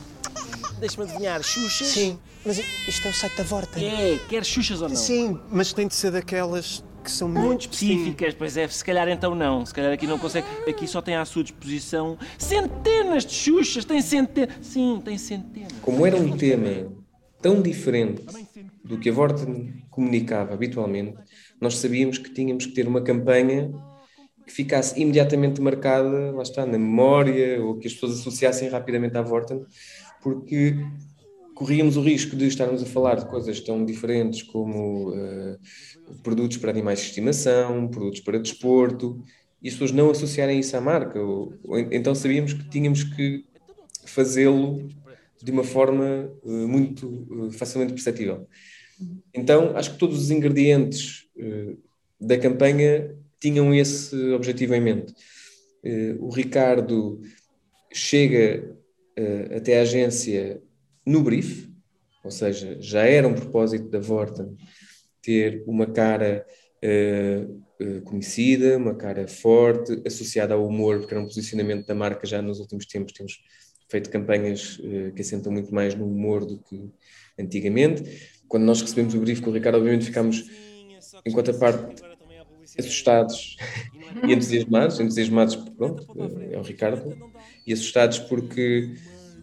Deixa-me 0.79 1.09
adivinhar, 1.09 1.43
Xuxas? 1.43 1.89
Sim, 1.89 2.19
mas 2.45 2.59
isto 2.59 3.07
é 3.07 3.11
o 3.11 3.15
site 3.15 3.37
da 3.37 3.43
Vorta. 3.43 3.81
É, 3.81 4.19
quer 4.29 4.45
Xuxas 4.45 4.81
ou 4.81 4.89
não? 4.89 4.97
Sim, 4.97 5.41
mas 5.51 5.73
tem 5.73 5.89
de 5.89 5.95
ser 5.95 6.13
daquelas 6.13 6.85
que 7.09 7.15
são 7.15 7.29
muito 7.29 7.63
específicas, 7.63 8.35
pois 8.35 8.57
é, 8.57 8.69
se 8.69 8.85
calhar 8.85 9.09
então 9.09 9.35
não, 9.35 9.65
se 9.65 9.73
calhar 9.73 9.93
aqui 9.93 10.07
não 10.07 10.19
consegue, 10.19 10.47
aqui 10.69 10.87
só 10.87 11.01
tem 11.01 11.17
à 11.17 11.25
sua 11.25 11.43
disposição 11.43 12.19
centenas 12.37 13.25
de 13.25 13.33
xuxas, 13.33 13.85
tem 13.85 14.03
centenas, 14.03 14.55
sim, 14.61 15.01
tem 15.03 15.17
centenas. 15.17 15.73
Como 15.81 16.07
era 16.07 16.17
um 16.17 16.37
tema 16.37 16.93
tão 17.41 17.63
diferente 17.63 18.25
do 18.85 18.99
que 18.99 19.09
a 19.09 19.13
Vorten 19.13 19.85
comunicava 19.91 20.53
habitualmente, 20.53 21.17
nós 21.59 21.79
sabíamos 21.79 22.19
que 22.19 22.31
tínhamos 22.31 22.67
que 22.67 22.73
ter 22.73 22.87
uma 22.87 23.01
campanha 23.01 23.73
que 24.47 24.53
ficasse 24.53 25.01
imediatamente 25.01 25.61
marcada, 25.63 26.33
lá 26.33 26.43
está, 26.43 26.67
na 26.67 26.79
memória, 26.79 27.63
ou 27.63 27.79
que 27.79 27.87
as 27.87 27.95
pessoas 27.95 28.21
associassem 28.21 28.69
rapidamente 28.69 29.17
à 29.17 29.23
Vorten, 29.23 29.63
porque 30.23 30.77
corríamos 31.59 31.97
o 31.97 32.01
risco 32.01 32.37
de 32.37 32.47
estarmos 32.47 32.81
a 32.85 32.87
falar 32.87 33.17
de 33.17 33.27
coisas 33.27 33.61
tão 33.61 33.85
diferentes 33.85 34.45
como 34.45 35.11
uh, 35.11 35.59
produtos 36.23 36.57
para 36.57 36.71
animais 36.71 37.01
de 37.01 37.07
estimação, 37.07 37.89
produtos 37.89 38.21
para 38.21 38.39
desporto, 38.39 39.21
e 39.61 39.67
as 39.67 39.75
pessoas 39.75 39.91
não 39.91 40.09
associarem 40.09 40.61
isso 40.61 40.77
à 40.77 40.81
marca. 40.81 41.21
Ou, 41.21 41.53
ou, 41.65 41.77
então 41.81 42.15
sabíamos 42.15 42.53
que 42.53 42.69
tínhamos 42.71 43.03
que 43.03 43.45
fazê-lo 44.07 44.89
de 45.43 45.51
uma 45.51 45.65
forma 45.65 46.31
uh, 46.45 46.69
muito 46.69 47.27
uh, 47.29 47.51
facilmente 47.51 47.93
perceptível. 47.93 48.47
Então, 49.35 49.77
acho 49.77 49.95
que 49.95 49.99
todos 49.99 50.17
os 50.17 50.31
ingredientes 50.31 51.25
da 52.21 52.37
campanha 52.37 53.17
tinham 53.39 53.73
esse 53.73 54.17
objetivo 54.33 54.75
em 54.75 54.81
mente. 54.81 55.15
o 56.19 56.31
Ricardo 56.31 57.21
chega 57.93 58.77
até 59.55 59.79
a 59.79 59.83
agência 59.83 60.61
no 61.09 61.23
brief, 61.23 61.69
ou 62.23 62.31
seja, 62.31 62.77
já 62.81 63.03
era 63.03 63.27
um 63.27 63.35
propósito 63.35 63.89
da 63.89 63.99
Vorten 63.99 64.57
ter 65.23 65.65
uma 65.67 65.87
cara 65.87 66.47
uh, 66.85 68.03
conhecida, 68.03 68.77
uma 68.77 68.95
cara 68.95 69.27
forte, 69.27 70.03
associada 70.07 70.53
ao 70.53 70.67
humor, 70.67 70.99
porque 70.99 71.15
era 71.15 71.23
um 71.23 71.27
posicionamento 71.27 71.87
da 71.87 71.95
marca 71.95 72.27
já 72.27 72.43
nos 72.43 72.61
últimos 72.61 72.85
tempos. 72.87 73.15
Temos 73.15 73.39
feito 73.89 74.11
campanhas 74.11 74.79
uh, 74.79 75.13
que 75.15 75.23
assentam 75.23 75.51
muito 75.51 75.75
mais 75.75 75.95
no 75.95 76.07
humor 76.07 76.45
do 76.45 76.59
que 76.59 76.91
antigamente. 77.39 78.03
Quando 78.47 78.65
nós 78.65 78.83
recebemos 78.83 79.15
o 79.15 79.21
brief 79.21 79.41
com 79.41 79.51
o 79.51 79.55
Ricardo, 79.55 79.79
obviamente 79.79 80.05
ficámos, 80.05 80.45
enquanto 81.25 81.53
a 81.53 81.55
parte, 81.55 82.03
assustados 82.79 83.57
e 84.29 84.33
entusiasmados, 84.33 85.01
entusiasmados, 85.01 85.57
pronto, 85.57 86.07
é 86.51 86.59
o 86.59 86.63
Ricardo, 86.63 87.17
e 87.67 87.73
assustados 87.73 88.19
porque 88.19 88.95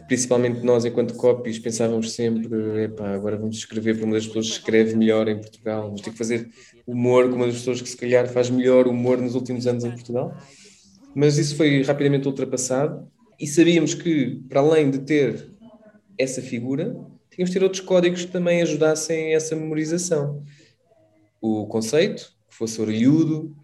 principalmente 0.08 0.62
nós, 0.62 0.86
enquanto 0.86 1.16
copies, 1.16 1.60
pensávamos 1.60 2.14
sempre: 2.14 2.84
epá, 2.84 3.14
agora 3.14 3.38
vamos 3.38 3.58
escrever 3.58 3.98
para 3.98 4.06
uma 4.06 4.16
das 4.16 4.28
pessoas 4.28 4.48
que 4.48 4.54
escreve 4.54 4.96
melhor 4.96 5.28
em 5.28 5.40
Portugal, 5.40 5.84
vamos 5.84 6.02
ter 6.02 6.12
que 6.12 6.18
fazer 6.18 6.50
humor 6.86 7.30
com 7.30 7.36
uma 7.36 7.48
das 7.48 7.56
pessoas 7.56 7.82
que 7.82 7.90
se 7.90 7.98
calhar 7.98 8.28
faz 8.28 8.50
melhor 8.50 8.88
humor 8.88 9.20
nos 9.20 9.36
últimos 9.36 9.66
anos 9.68 9.84
em 9.84 9.92
Portugal. 9.92 10.36
Mas 11.14 11.38
isso 11.38 11.56
foi 11.56 11.82
rapidamente 11.82 12.28
ultrapassado 12.28 13.08
e 13.40 13.48
sabíamos 13.48 13.94
que, 13.94 14.42
para 14.50 14.60
além 14.60 14.92
de 14.92 15.00
ter 15.00 15.50
essa 16.18 16.42
figura, 16.42 16.96
tínhamos 17.30 17.52
de 17.52 17.60
ter 17.60 17.64
outros 17.64 17.82
códigos 17.82 18.26
que 18.26 18.32
também 18.32 18.62
ajudassem 18.62 19.34
essa 19.34 19.56
memorização. 19.56 20.44
O 21.42 21.66
conceito, 21.68 22.34
que 22.50 22.56
fosse 22.56 22.82
orelhudo, 22.82 23.56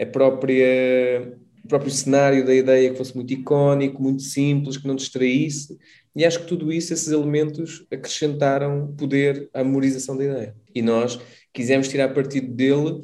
a 0.00 0.06
própria, 0.06 1.38
o 1.64 1.68
próprio 1.68 1.90
cenário 1.90 2.44
da 2.44 2.54
ideia 2.54 2.90
que 2.90 2.96
fosse 2.96 3.14
muito 3.16 3.32
icónico, 3.32 4.02
muito 4.02 4.22
simples, 4.22 4.76
que 4.76 4.86
não 4.86 4.94
distraísse. 4.94 5.78
E 6.14 6.24
acho 6.24 6.40
que 6.40 6.46
tudo 6.46 6.72
isso, 6.72 6.92
esses 6.92 7.08
elementos, 7.08 7.86
acrescentaram 7.90 8.94
poder 8.96 9.48
à 9.52 9.64
memorização 9.64 10.16
da 10.16 10.24
ideia. 10.24 10.54
E 10.74 10.82
nós 10.82 11.18
quisemos 11.52 11.88
tirar 11.88 12.12
partido 12.12 12.52
dele 12.52 13.00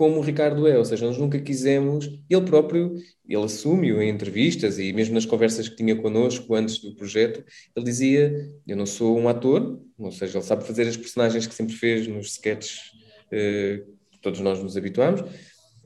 como 0.00 0.16
o 0.16 0.22
Ricardo 0.22 0.66
é, 0.66 0.78
ou 0.78 0.84
seja, 0.84 1.04
nós 1.04 1.18
nunca 1.18 1.38
quisemos, 1.38 2.06
ele 2.30 2.40
próprio, 2.46 2.94
ele 3.28 3.44
assume-o 3.44 4.00
em 4.00 4.08
entrevistas 4.08 4.78
e 4.78 4.94
mesmo 4.94 5.14
nas 5.14 5.26
conversas 5.26 5.68
que 5.68 5.76
tinha 5.76 5.94
connosco 5.94 6.54
antes 6.54 6.78
do 6.78 6.96
projeto, 6.96 7.44
ele 7.76 7.84
dizia, 7.84 8.34
eu 8.66 8.78
não 8.78 8.86
sou 8.86 9.18
um 9.18 9.28
ator, 9.28 9.78
ou 9.98 10.10
seja, 10.10 10.38
ele 10.38 10.44
sabe 10.46 10.66
fazer 10.66 10.88
as 10.88 10.96
personagens 10.96 11.46
que 11.46 11.54
sempre 11.54 11.74
fez 11.74 12.06
nos 12.06 12.28
sketches 12.28 12.92
eh, 13.30 13.82
que 14.10 14.18
todos 14.22 14.40
nós 14.40 14.62
nos 14.62 14.74
habituamos, 14.74 15.22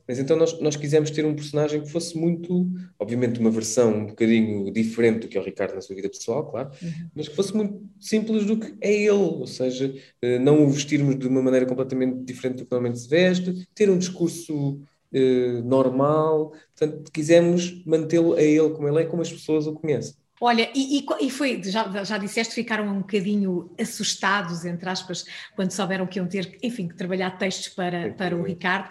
mas 0.06 0.18
então 0.18 0.36
nós, 0.36 0.58
nós 0.60 0.76
quisemos 0.76 1.10
ter 1.10 1.24
um 1.24 1.34
personagem 1.34 1.80
que 1.80 1.88
fosse 1.88 2.16
muito, 2.16 2.70
obviamente, 2.98 3.40
uma 3.40 3.50
versão 3.50 3.94
um 3.94 4.06
bocadinho 4.06 4.70
diferente 4.72 5.20
do 5.20 5.28
que 5.28 5.38
é 5.38 5.40
o 5.40 5.44
Ricardo 5.44 5.74
na 5.74 5.80
sua 5.80 5.96
vida 5.96 6.08
pessoal, 6.08 6.50
claro, 6.50 6.70
uhum. 6.82 7.08
mas 7.14 7.28
que 7.28 7.34
fosse 7.34 7.56
muito 7.56 7.82
simples 7.98 8.44
do 8.44 8.58
que 8.58 8.74
é 8.80 8.92
ele, 8.92 9.10
ou 9.10 9.46
seja, 9.46 9.94
eh, 10.20 10.38
não 10.38 10.64
o 10.64 10.70
vestirmos 10.70 11.18
de 11.18 11.26
uma 11.26 11.42
maneira 11.42 11.66
completamente 11.66 12.24
diferente 12.24 12.58
do 12.58 12.64
que 12.64 12.70
normalmente 12.70 13.00
se 13.00 13.08
veste, 13.08 13.66
ter 13.74 13.88
um 13.88 13.98
discurso 13.98 14.80
eh, 15.12 15.62
normal, 15.62 16.52
portanto, 16.76 17.10
quisemos 17.12 17.82
mantê-lo 17.86 18.34
a 18.34 18.42
ele 18.42 18.70
como 18.70 18.88
ele 18.88 19.02
é, 19.02 19.04
como 19.06 19.22
as 19.22 19.32
pessoas 19.32 19.66
o 19.66 19.72
conhecem. 19.72 20.16
Olha, 20.40 20.68
e, 20.74 21.04
e, 21.20 21.30
foi, 21.30 21.62
já, 21.62 22.04
já 22.04 22.18
disseste, 22.18 22.54
ficaram 22.54 22.88
um 22.88 22.98
bocadinho 22.98 23.70
assustados, 23.80 24.64
entre 24.64 24.88
aspas, 24.88 25.24
quando 25.54 25.70
souberam 25.70 26.06
que 26.06 26.18
iam 26.18 26.26
ter, 26.26 26.58
enfim, 26.62 26.88
que 26.88 26.96
trabalhar 26.96 27.38
textos 27.38 27.68
para, 27.68 28.12
para 28.12 28.36
o 28.36 28.42
Ricardo. 28.42 28.90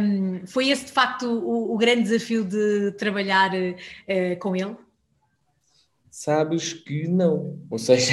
Um, 0.00 0.44
foi 0.46 0.68
esse, 0.68 0.86
de 0.86 0.92
facto, 0.92 1.26
o, 1.26 1.72
o 1.72 1.78
grande 1.78 2.02
desafio 2.02 2.44
de 2.44 2.92
trabalhar 2.98 3.52
uh, 3.54 4.38
com 4.40 4.56
ele? 4.56 4.76
Sabes 6.10 6.72
que 6.72 7.06
não. 7.06 7.58
Ou 7.70 7.78
seja, 7.78 8.12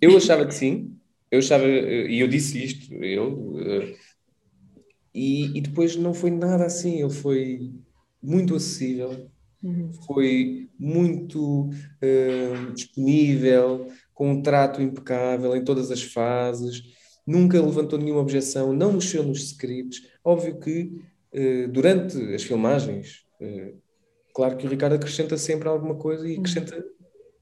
eu 0.00 0.16
achava 0.16 0.46
que 0.46 0.54
sim, 0.54 0.96
eu 1.30 1.40
achava, 1.40 1.66
e 1.66 2.18
eu 2.20 2.26
disse 2.26 2.64
isto, 2.64 2.94
eu, 3.04 3.32
uh, 3.32 3.96
e, 5.14 5.58
e 5.58 5.60
depois 5.60 5.94
não 5.94 6.14
foi 6.14 6.30
nada 6.30 6.64
assim, 6.64 7.00
ele 7.02 7.12
foi 7.12 7.70
muito 8.22 8.54
acessível, 8.54 9.30
Uhum. 9.62 9.92
Foi 10.06 10.68
muito 10.78 11.68
uh, 11.68 12.72
disponível, 12.74 13.86
com 14.12 14.32
um 14.32 14.42
trato 14.42 14.82
impecável 14.82 15.54
em 15.56 15.64
todas 15.64 15.90
as 15.90 16.02
fases, 16.02 16.82
nunca 17.26 17.60
levantou 17.60 17.98
nenhuma 17.98 18.20
objeção, 18.20 18.72
não 18.72 18.94
mexeu 18.94 19.22
nos 19.22 19.42
scripts. 19.42 20.02
Óbvio 20.24 20.58
que 20.58 21.00
uh, 21.34 21.68
durante 21.68 22.16
as 22.34 22.42
filmagens, 22.42 23.24
uh, 23.40 23.76
claro 24.34 24.56
que 24.56 24.66
o 24.66 24.70
Ricardo 24.70 24.94
acrescenta 24.94 25.36
sempre 25.38 25.68
alguma 25.68 25.94
coisa 25.94 26.28
e 26.28 26.34
uhum. 26.34 26.40
acrescenta 26.40 26.84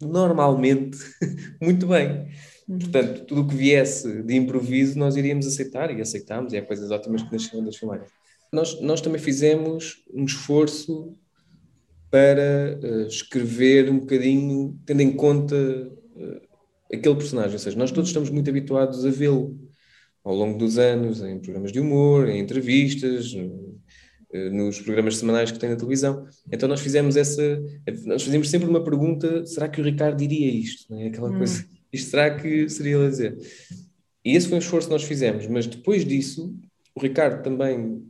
normalmente 0.03 0.99
muito 1.61 1.87
bem. 1.87 2.29
Uhum. 2.69 2.79
Portanto, 2.79 3.25
tudo 3.25 3.43
o 3.43 3.47
que 3.47 3.55
viesse 3.55 4.23
de 4.23 4.37
improviso 4.37 4.99
nós 4.99 5.17
iríamos 5.17 5.47
aceitar 5.47 5.91
e 5.97 6.01
aceitámos, 6.01 6.53
e 6.53 6.59
há 6.59 6.63
coisas 6.63 6.91
ótimas 6.91 7.23
que 7.23 7.33
nasceram 7.33 7.65
das 7.65 7.77
filmagens. 7.77 8.11
Nós, 8.53 8.81
nós 8.81 9.01
também 9.01 9.21
fizemos 9.21 10.05
um 10.13 10.25
esforço 10.25 11.17
para 12.11 12.79
uh, 12.83 13.07
escrever 13.07 13.89
um 13.89 14.01
bocadinho, 14.01 14.79
tendo 14.85 15.01
em 15.01 15.13
conta 15.13 15.55
uh, 15.57 16.41
aquele 16.93 17.15
personagem. 17.15 17.53
Ou 17.53 17.59
seja, 17.59 17.79
nós 17.79 17.93
todos 17.93 18.11
estamos 18.11 18.31
muito 18.31 18.51
habituados 18.51 19.07
a 19.07 19.11
vê-lo 19.11 19.57
ao 20.25 20.35
longo 20.35 20.59
dos 20.59 20.77
anos, 20.77 21.23
em 21.23 21.39
programas 21.39 21.73
de 21.73 21.81
humor, 21.81 22.29
em 22.29 22.41
entrevistas, 22.41 23.33
uh, 23.33 24.51
nos 24.53 24.81
programas 24.81 25.17
semanais 25.17 25.51
que 25.51 25.59
tem 25.59 25.71
na 25.71 25.77
televisão. 25.77 26.27
Então 26.51 26.69
nós 26.69 26.81
fizemos 26.81 27.17
essa. 27.17 27.63
Nós 28.05 28.23
fazíamos 28.23 28.51
sempre 28.51 28.69
uma 28.69 28.83
pergunta: 28.83 29.47
será 29.47 29.69
que 29.69 29.81
o 29.81 29.85
Ricardo 29.85 30.19
diria 30.19 30.51
isto? 30.51 30.93
Não 30.93 31.01
é? 31.01 31.07
Aquela 31.07 31.31
hum. 31.31 31.39
coisa. 31.39 31.65
Isto 31.93 32.11
será 32.11 32.37
que 32.37 32.69
seria 32.69 32.97
ele 32.97 33.07
a 33.07 33.11
dizer? 33.11 33.37
E 34.25 34.37
esse 34.37 34.49
foi 34.49 34.57
um 34.57 34.61
esforço 34.61 34.87
que 34.87 34.93
nós 34.93 35.03
fizemos, 35.03 35.47
mas 35.47 35.67
depois 35.67 36.05
disso, 36.05 36.55
o 36.95 37.01
Ricardo 37.01 37.43
também 37.43 38.03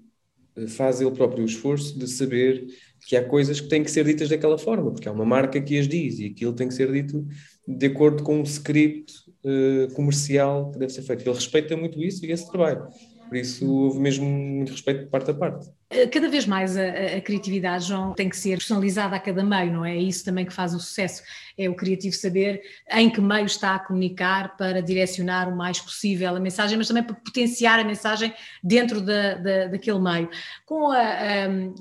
faz 0.68 1.00
ele 1.00 1.10
próprio 1.10 1.42
o 1.42 1.46
esforço 1.46 1.98
de 1.98 2.06
saber 2.08 2.66
que 3.06 3.16
há 3.16 3.24
coisas 3.24 3.60
que 3.60 3.68
têm 3.68 3.82
que 3.82 3.90
ser 3.90 4.04
ditas 4.04 4.28
daquela 4.28 4.58
forma, 4.58 4.90
porque 4.90 5.08
há 5.08 5.12
uma 5.12 5.24
marca 5.24 5.60
que 5.60 5.78
as 5.78 5.88
diz 5.88 6.18
e 6.18 6.26
aquilo 6.26 6.52
tem 6.52 6.68
que 6.68 6.74
ser 6.74 6.92
dito 6.92 7.26
de 7.66 7.86
acordo 7.86 8.22
com 8.22 8.40
um 8.40 8.42
script 8.42 9.12
uh, 9.44 9.92
comercial 9.94 10.70
que 10.70 10.78
deve 10.78 10.92
ser 10.92 11.02
feito. 11.02 11.22
Ele 11.22 11.34
respeita 11.34 11.76
muito 11.76 12.02
isso 12.02 12.24
e 12.24 12.32
esse 12.32 12.50
trabalho. 12.50 12.86
Por 13.28 13.36
isso 13.36 13.70
houve 13.70 14.00
mesmo 14.00 14.26
muito 14.26 14.72
respeito 14.72 15.04
de 15.04 15.10
parte 15.10 15.30
a 15.30 15.34
parte. 15.34 15.70
Eh, 15.90 16.06
cada 16.06 16.28
vez 16.28 16.46
mais 16.46 16.76
a, 16.76 17.16
a, 17.16 17.20
criatividade, 17.20 17.88
João, 17.88 18.14
tem 18.14 18.28
que 18.28 18.36
ser 18.36 18.58
personalizada 18.58 19.16
a 19.16 19.18
cada 19.18 19.42
meio, 19.42 19.72
não 19.72 19.84
é? 19.84 19.96
É 19.96 20.00
isso 20.00 20.24
também 20.24 20.46
que 20.46 20.52
faz 20.52 20.72
o 20.72 20.78
sucesso. 20.78 21.20
É 21.58 21.68
o 21.68 21.74
criativo 21.74 22.14
saber 22.14 22.62
em 22.92 23.10
que 23.10 23.20
meio 23.20 23.44
está 23.44 23.74
a 23.74 23.78
comunicar 23.80 24.56
para 24.56 24.80
direcionar 24.80 25.48
o 25.48 25.56
mais 25.56 25.80
possível 25.80 26.36
a 26.36 26.40
mensagem, 26.40 26.78
mas 26.78 26.86
também 26.86 27.02
para 27.02 27.16
potenciar 27.16 27.80
a 27.80 27.84
mensagem 27.84 28.32
dentro 28.62 29.00
da, 29.00 29.34
da 29.34 29.66
daquele 29.66 29.98
meio. 29.98 30.30
Com 30.64 30.92
a, 30.92 31.00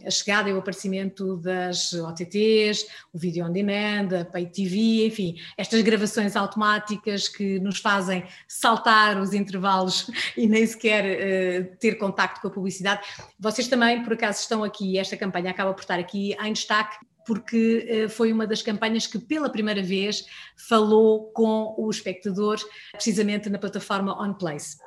a, 0.05 0.09
chegada 0.09 0.49
e 0.49 0.53
o 0.53 0.57
aparecimento 0.57 1.37
das 1.37 1.93
OTTs, 1.93 2.87
o 3.13 3.17
vídeo 3.19 3.45
on 3.45 3.51
demand, 3.51 4.21
a 4.21 4.25
pay 4.25 4.47
TV, 4.47 5.05
enfim, 5.05 5.35
estas 5.55 5.81
gravações 5.81 6.35
automáticas 6.35 7.27
que 7.27 7.59
nos 7.59 7.77
fazem 7.77 8.23
saltar 8.47 9.21
os 9.21 9.33
intervalos 9.33 10.09
e 10.35 10.47
nem 10.47 10.65
sequer 10.65 11.03
uh, 11.05 11.77
ter 11.77 11.95
contacto 11.95 12.41
com 12.41 12.47
a 12.47 12.51
publicidade, 12.51 13.01
vocês 13.39 13.67
também 13.67 13.98
por 14.03 14.13
acaso 14.13 14.41
estão 14.41 14.63
aqui, 14.63 14.97
esta 14.97 15.17
campanha 15.17 15.51
acaba 15.51 15.73
por 15.73 15.81
estar 15.81 15.99
aqui 15.99 16.35
em 16.41 16.53
destaque 16.53 16.97
porque 17.25 18.05
uh, 18.05 18.09
foi 18.09 18.33
uma 18.33 18.47
das 18.47 18.63
campanhas 18.63 19.05
que 19.05 19.19
pela 19.19 19.49
primeira 19.51 19.83
vez 19.83 20.25
falou 20.67 21.31
com 21.31 21.75
o 21.77 21.87
espectador, 21.89 22.57
precisamente 22.91 23.49
na 23.49 23.59
plataforma 23.59 24.19
OnPlace. 24.19 24.77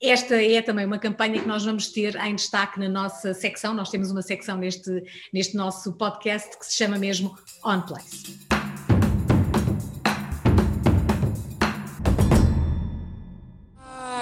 Esta 0.00 0.40
é 0.42 0.62
também 0.62 0.86
uma 0.86 0.98
campanha 0.98 1.40
que 1.40 1.48
nós 1.48 1.64
vamos 1.64 1.88
ter 1.88 2.14
em 2.16 2.34
destaque 2.34 2.78
na 2.78 2.88
nossa 2.88 3.34
secção. 3.34 3.74
Nós 3.74 3.90
temos 3.90 4.10
uma 4.10 4.22
secção 4.22 4.56
neste, 4.56 5.02
neste 5.32 5.56
nosso 5.56 5.92
podcast 5.94 6.56
que 6.56 6.64
se 6.64 6.76
chama 6.76 6.96
mesmo 6.96 7.36
OnPlace. 7.64 8.49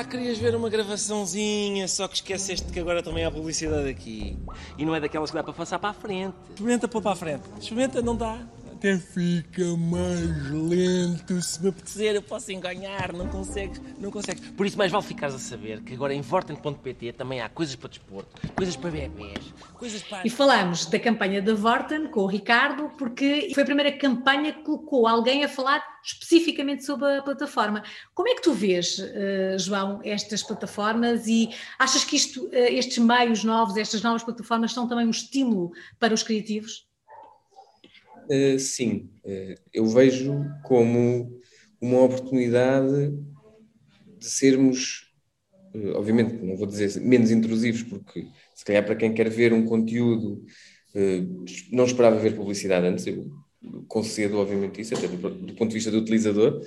Querias 0.09 0.39
ver 0.39 0.55
uma 0.55 0.71
gravaçãozinha, 0.71 1.87
só 1.87 2.09
que 2.09 2.17
esqueceste 2.17 2.73
que 2.73 2.81
agora 2.81 3.03
também 3.03 3.25
há 3.25 3.31
publicidade 3.31 3.89
aqui. 3.89 4.39
E 4.79 4.85
não 4.85 4.95
é 4.95 5.01
daquelas 5.01 5.31
que 5.31 5.37
dá 5.37 5.43
para 5.43 5.53
passar 5.53 5.79
para 5.79 5.91
a 5.91 5.95
frente. 5.95 6.35
Experimenta 6.49 6.89
pôr 6.89 7.03
para 7.03 7.13
a 7.13 7.17
frente. 7.17 7.43
Experimenta, 7.61 8.01
não 8.01 8.17
dá 8.17 8.39
até 8.79 8.97
fica 8.97 9.77
mais 9.77 10.51
lento. 10.53 11.43
Se 11.43 11.61
me 11.61 11.71
apetecer, 11.71 12.15
eu 12.15 12.23
posso 12.23 12.53
enganhar, 12.53 13.13
não 13.13 13.27
consegues, 13.27 13.81
não 13.99 14.09
consegues. 14.09 14.49
Por 14.51 14.65
isso, 14.65 14.79
mais 14.79 14.93
vale 14.93 15.05
ficares 15.05 15.35
a 15.35 15.39
saber 15.39 15.83
que 15.83 15.95
agora 15.95 16.15
em 16.15 16.21
Vorten.pt 16.21 17.13
também 17.15 17.41
há 17.41 17.49
coisas 17.49 17.75
para 17.75 17.89
desporto, 17.89 18.41
coisas 18.55 18.77
para 18.77 18.91
bebês, 18.91 19.53
coisas 19.75 20.01
para. 20.03 20.25
E 20.25 20.31
falamos 20.31 20.87
da 20.87 20.99
campanha 21.01 21.43
da 21.43 21.55
Vorten 21.55 22.07
com 22.07 22.21
o 22.21 22.27
Ricardo, 22.27 22.89
porque 22.97 23.51
foi 23.53 23.65
a 23.65 23.67
primeira 23.67 23.91
campanha 23.91 24.53
que 24.53 24.63
colocou 24.63 25.09
alguém 25.09 25.43
a 25.43 25.49
falar 25.49 25.83
especificamente 26.05 26.85
sobre 26.85 27.19
a 27.19 27.23
plataforma. 27.23 27.83
Como 28.15 28.29
é 28.29 28.37
que 28.37 28.43
tu 28.43 28.53
vês, 28.53 29.01
uh, 29.01 29.59
João, 29.59 30.01
estas 30.05 30.41
plataformas 30.45 31.27
e 31.27 31.51
achas 31.77 32.05
que 32.05 32.15
isto, 32.15 32.45
uh, 32.45 32.51
estes 32.53 32.99
meios 32.99 33.43
novos, 33.43 33.77
estas 33.77 34.03
novas 34.03 34.23
plataformas, 34.23 34.73
são 34.73 34.87
também 34.87 35.05
um 35.05 35.11
estímulo 35.11 35.73
para 35.99 36.15
os 36.15 36.23
criativos? 36.23 36.88
Uh, 38.31 38.59
sim, 38.59 39.11
uh, 39.25 39.55
eu 39.73 39.87
vejo 39.87 40.45
como 40.65 41.41
uma 41.81 42.03
oportunidade 42.03 43.11
de 44.19 44.27
sermos, 44.27 45.11
uh, 45.75 45.97
obviamente, 45.97 46.35
não 46.35 46.57
vou 46.57 46.67
dizer 46.67 47.01
menos 47.01 47.31
intrusivos, 47.31 47.83
porque 47.83 48.27
se 48.55 48.65
calhar 48.65 48.85
para 48.85 48.97
quem 48.97 49.15
quer 49.15 49.31
ver 49.31 49.53
um 49.53 49.65
conteúdo, 49.65 50.45
não 51.71 51.85
esperava 51.85 52.19
ver 52.19 52.35
publicidade 52.35 52.87
antes, 52.87 53.07
eu 53.07 53.31
concedo, 53.87 54.39
obviamente, 54.39 54.81
isso, 54.81 54.95
até 54.95 55.07
do 55.07 55.55
ponto 55.55 55.69
de 55.69 55.75
vista 55.75 55.91
do 55.91 55.99
utilizador, 55.99 56.61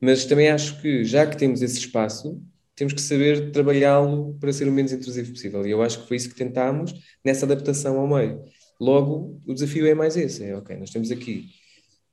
mas 0.00 0.24
também 0.24 0.48
acho 0.48 0.80
que, 0.80 1.04
já 1.04 1.26
que 1.26 1.36
temos 1.36 1.60
esse 1.60 1.78
espaço, 1.78 2.40
temos 2.76 2.92
que 2.92 3.00
saber 3.00 3.50
trabalhá-lo 3.52 4.36
para 4.40 4.52
ser 4.52 4.68
o 4.68 4.72
menos 4.72 4.92
intrusivo 4.92 5.30
possível. 5.30 5.66
E 5.66 5.70
eu 5.70 5.82
acho 5.82 6.02
que 6.02 6.08
foi 6.08 6.16
isso 6.16 6.28
que 6.28 6.34
tentámos 6.34 6.92
nessa 7.24 7.46
adaptação 7.46 7.98
ao 7.98 8.06
meio. 8.06 8.44
Logo, 8.84 9.40
o 9.46 9.54
desafio 9.54 9.86
é 9.86 9.94
mais 9.94 10.14
esse: 10.14 10.44
é 10.44 10.54
ok, 10.54 10.76
nós 10.76 10.90
temos 10.90 11.10
aqui 11.10 11.46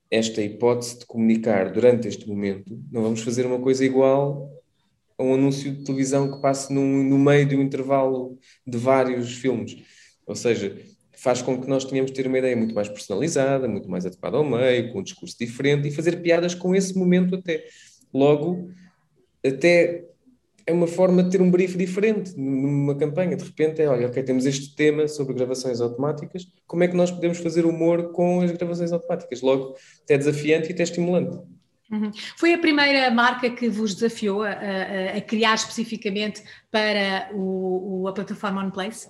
esta 0.09 0.41
hipótese 0.41 0.99
de 0.99 1.05
comunicar 1.05 1.71
durante 1.71 2.07
este 2.07 2.25
momento, 2.27 2.81
não 2.89 3.01
vamos 3.01 3.21
fazer 3.21 3.45
uma 3.45 3.59
coisa 3.59 3.83
igual 3.83 4.49
a 5.17 5.23
um 5.23 5.33
anúncio 5.33 5.69
de 5.71 5.83
televisão 5.83 6.31
que 6.31 6.41
passe 6.41 6.73
num, 6.73 7.03
no 7.03 7.19
meio 7.19 7.45
de 7.45 7.57
um 7.57 7.61
intervalo 7.61 8.37
de 8.65 8.77
vários 8.77 9.33
filmes. 9.35 9.77
Ou 10.25 10.35
seja, 10.35 10.77
faz 11.17 11.41
com 11.41 11.61
que 11.61 11.67
nós 11.67 11.83
tenhamos 11.83 12.11
de 12.11 12.15
ter 12.15 12.25
uma 12.25 12.39
ideia 12.39 12.55
muito 12.55 12.73
mais 12.73 12.87
personalizada, 12.87 13.67
muito 13.67 13.89
mais 13.89 14.05
adequada 14.05 14.37
ao 14.37 14.43
meio, 14.43 14.93
com 14.93 14.99
um 14.99 15.03
discurso 15.03 15.37
diferente 15.37 15.89
e 15.89 15.91
fazer 15.91 16.21
piadas 16.21 16.55
com 16.55 16.73
esse 16.73 16.97
momento 16.97 17.35
até. 17.35 17.65
Logo, 18.13 18.71
até 19.45 20.05
é 20.71 20.73
uma 20.73 20.87
forma 20.87 21.21
de 21.21 21.29
ter 21.29 21.41
um 21.41 21.51
brief 21.51 21.77
diferente 21.77 22.33
numa 22.37 22.95
campanha. 22.95 23.35
De 23.35 23.43
repente 23.43 23.81
é, 23.81 23.87
olha, 23.87 24.07
ok, 24.07 24.23
temos 24.23 24.45
este 24.45 24.73
tema 24.75 25.07
sobre 25.07 25.33
gravações 25.33 25.81
automáticas, 25.81 26.47
como 26.65 26.83
é 26.83 26.87
que 26.87 26.95
nós 26.95 27.11
podemos 27.11 27.39
fazer 27.39 27.65
humor 27.65 28.11
com 28.11 28.41
as 28.41 28.51
gravações 28.51 28.91
automáticas? 28.91 29.41
Logo, 29.41 29.75
é 30.09 30.17
desafiante 30.17 30.69
e 30.69 30.73
até 30.73 30.83
estimulante. 30.83 31.37
Uhum. 31.91 32.09
Foi 32.37 32.53
a 32.53 32.57
primeira 32.57 33.11
marca 33.11 33.49
que 33.49 33.67
vos 33.67 33.93
desafiou 33.93 34.43
a, 34.43 34.51
a, 34.51 35.17
a 35.17 35.21
criar 35.21 35.55
especificamente 35.55 36.41
para 36.71 37.29
o, 37.33 38.03
o, 38.03 38.07
a 38.07 38.13
plataforma 38.13 38.63
OnPlace? 38.63 39.09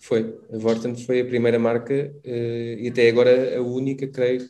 Foi. 0.00 0.34
A 0.50 0.56
Vorten 0.56 0.96
foi 0.96 1.20
a 1.20 1.24
primeira 1.26 1.58
marca 1.58 2.14
uh, 2.24 2.80
e 2.80 2.88
até 2.88 3.08
agora 3.10 3.58
a 3.58 3.60
única, 3.60 4.06
creio, 4.08 4.48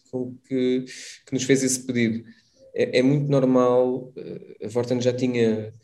que, 0.48 0.84
que 1.26 1.32
nos 1.32 1.42
fez 1.42 1.64
esse 1.64 1.84
pedido. 1.84 2.24
É, 2.72 3.00
é 3.00 3.02
muito 3.02 3.28
normal, 3.28 4.12
uh, 4.16 4.64
a 4.64 4.68
Vorten 4.68 5.00
já 5.00 5.12
tinha 5.12 5.74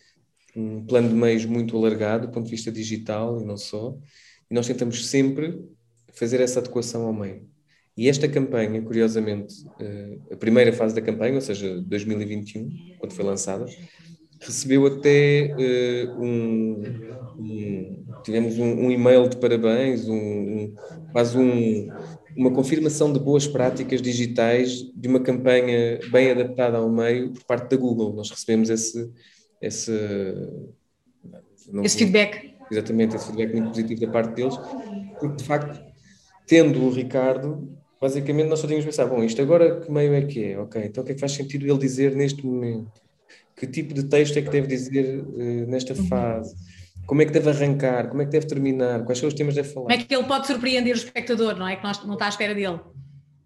um 0.56 0.84
plano 0.84 1.08
de 1.08 1.14
meios 1.14 1.44
muito 1.44 1.76
alargado 1.76 2.26
do 2.26 2.32
ponto 2.32 2.44
de 2.44 2.50
vista 2.50 2.70
digital 2.70 3.40
e 3.40 3.44
não 3.44 3.56
só, 3.56 3.96
e 4.50 4.54
nós 4.54 4.66
tentamos 4.66 5.06
sempre 5.06 5.60
fazer 6.12 6.40
essa 6.40 6.60
adequação 6.60 7.02
ao 7.02 7.12
meio. 7.12 7.48
E 7.96 8.08
esta 8.08 8.28
campanha, 8.28 8.80
curiosamente, 8.82 9.54
uh, 9.64 10.32
a 10.32 10.36
primeira 10.36 10.72
fase 10.72 10.94
da 10.94 11.02
campanha, 11.02 11.34
ou 11.34 11.40
seja, 11.40 11.80
2021, 11.82 12.96
quando 12.98 13.12
foi 13.12 13.24
lançada, 13.24 13.66
recebeu 14.40 14.86
até 14.86 15.54
uh, 15.54 16.22
um, 16.22 16.82
um, 17.38 18.04
tivemos 18.24 18.58
um, 18.58 18.86
um, 18.86 18.90
e-mail 18.90 19.28
de 19.28 19.36
parabéns, 19.36 20.08
um, 20.08 20.74
quase 21.12 21.36
uma 22.36 22.50
confirmação 22.50 23.12
de 23.12 23.18
boas 23.18 23.46
práticas 23.46 24.00
digitais 24.00 24.82
de 24.94 25.08
uma 25.08 25.20
campanha 25.20 25.98
bem 26.10 26.30
adaptada 26.30 26.78
ao 26.78 26.90
meio 26.90 27.32
por 27.32 27.44
parte 27.44 27.70
da 27.70 27.76
Google. 27.76 28.14
Nós 28.14 28.30
recebemos 28.30 28.70
esse 28.70 29.10
esse, 29.60 29.92
não, 31.70 31.84
esse 31.84 31.98
feedback. 31.98 32.54
Exatamente, 32.70 33.16
esse 33.16 33.26
feedback 33.26 33.52
muito 33.52 33.68
positivo 33.68 34.00
da 34.00 34.08
parte 34.08 34.34
deles, 34.34 34.56
porque 35.18 35.36
de 35.36 35.44
facto, 35.44 35.80
tendo 36.46 36.82
o 36.82 36.90
Ricardo, 36.90 37.76
basicamente 38.00 38.48
nós 38.48 38.60
só 38.60 38.66
tínhamos 38.66 38.86
pensar, 38.86 39.06
bom, 39.06 39.22
isto 39.22 39.42
agora 39.42 39.80
que 39.80 39.90
meio 39.90 40.14
é 40.14 40.22
que 40.22 40.44
é? 40.44 40.58
Ok, 40.58 40.82
então 40.84 41.02
o 41.02 41.06
que 41.06 41.12
é 41.12 41.14
que 41.14 41.20
faz 41.20 41.32
sentido 41.32 41.66
ele 41.66 41.78
dizer 41.78 42.14
neste 42.14 42.44
momento? 42.44 42.90
Que 43.56 43.66
tipo 43.66 43.92
de 43.92 44.04
texto 44.04 44.38
é 44.38 44.42
que 44.42 44.48
deve 44.48 44.66
dizer 44.66 45.20
uh, 45.20 45.66
nesta 45.66 45.92
uhum. 45.92 46.06
fase? 46.06 46.54
Como 47.06 47.20
é 47.20 47.26
que 47.26 47.32
deve 47.32 47.50
arrancar? 47.50 48.08
Como 48.08 48.22
é 48.22 48.24
que 48.24 48.30
deve 48.30 48.46
terminar? 48.46 49.04
Quais 49.04 49.18
são 49.18 49.28
os 49.28 49.34
temas 49.34 49.54
que 49.54 49.60
deve 49.60 49.74
falar? 49.74 49.86
Como 49.88 50.00
é 50.00 50.04
que 50.04 50.14
ele 50.14 50.24
pode 50.24 50.46
surpreender 50.46 50.94
o 50.94 50.96
espectador, 50.96 51.56
não 51.56 51.68
é? 51.68 51.76
Que 51.76 51.82
nós, 51.82 52.04
não 52.06 52.14
está 52.14 52.26
à 52.26 52.28
espera 52.28 52.54
dele. 52.54 52.78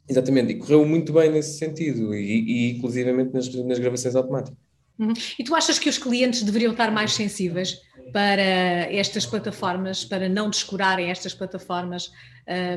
Exatamente, 0.09 0.53
e 0.53 0.59
correu 0.59 0.85
muito 0.85 1.15
bem 1.15 1.31
nesse 1.31 1.57
sentido, 1.57 2.15
e, 2.15 2.21
e 2.21 2.77
inclusivamente 2.77 3.33
nas, 3.33 3.53
nas 3.65 3.79
gravações 3.79 4.15
automáticas. 4.15 4.64
Uhum. 4.99 5.13
E 5.39 5.43
tu 5.43 5.55
achas 5.55 5.79
que 5.79 5.89
os 5.89 5.99
clientes 5.99 6.43
deveriam 6.43 6.73
estar 6.73 6.91
mais 6.91 7.13
sensíveis 7.13 7.81
para 8.13 8.43
estas 8.43 9.27
plataformas, 9.27 10.05
para 10.05 10.29
não 10.29 10.49
descurarem 10.49 11.11
estas 11.11 11.35
plataformas 11.35 12.13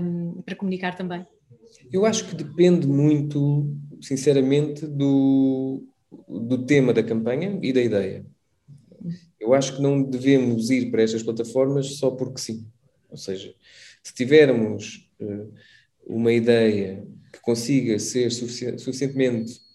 um, 0.01 0.41
para 0.41 0.55
comunicar 0.55 0.95
também? 0.95 1.25
Eu 1.91 2.05
acho 2.05 2.25
que 2.27 2.35
depende 2.35 2.87
muito, 2.87 3.71
sinceramente, 4.01 4.85
do, 4.87 5.83
do 6.27 6.65
tema 6.65 6.93
da 6.93 7.03
campanha 7.03 7.59
e 7.61 7.71
da 7.71 7.81
ideia. 7.81 8.25
Eu 9.39 9.53
acho 9.53 9.75
que 9.75 9.81
não 9.81 10.01
devemos 10.01 10.69
ir 10.69 10.89
para 10.89 11.03
estas 11.03 11.23
plataformas 11.23 11.97
só 11.97 12.11
porque 12.11 12.41
sim. 12.41 12.67
Ou 13.09 13.17
seja, 13.17 13.53
se 14.03 14.13
tivermos 14.13 15.09
uh, 15.21 15.53
uma 16.05 16.33
ideia 16.33 17.05
que 17.31 17.39
consiga 17.41 17.99
ser 17.99 18.31
sufici 18.31 18.77
suficientemente 18.79 19.66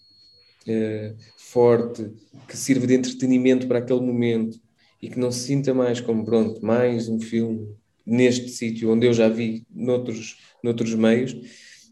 uh, 0.67 1.15
forte, 1.37 2.11
que 2.47 2.57
sirva 2.57 2.87
de 2.87 2.95
entretenimento 2.95 3.67
para 3.67 3.79
aquele 3.79 4.01
momento 4.01 4.59
e 5.01 5.09
que 5.09 5.19
não 5.19 5.31
se 5.31 5.41
sinta 5.41 5.73
mais 5.73 5.99
como, 5.99 6.23
pronto, 6.23 6.63
mais 6.65 7.09
um 7.09 7.19
filme 7.19 7.75
neste 8.05 8.49
sítio 8.49 8.91
onde 8.91 9.07
eu 9.07 9.13
já 9.13 9.29
vi 9.29 9.65
noutros, 9.69 10.37
noutros 10.63 10.93
meios, 10.95 11.35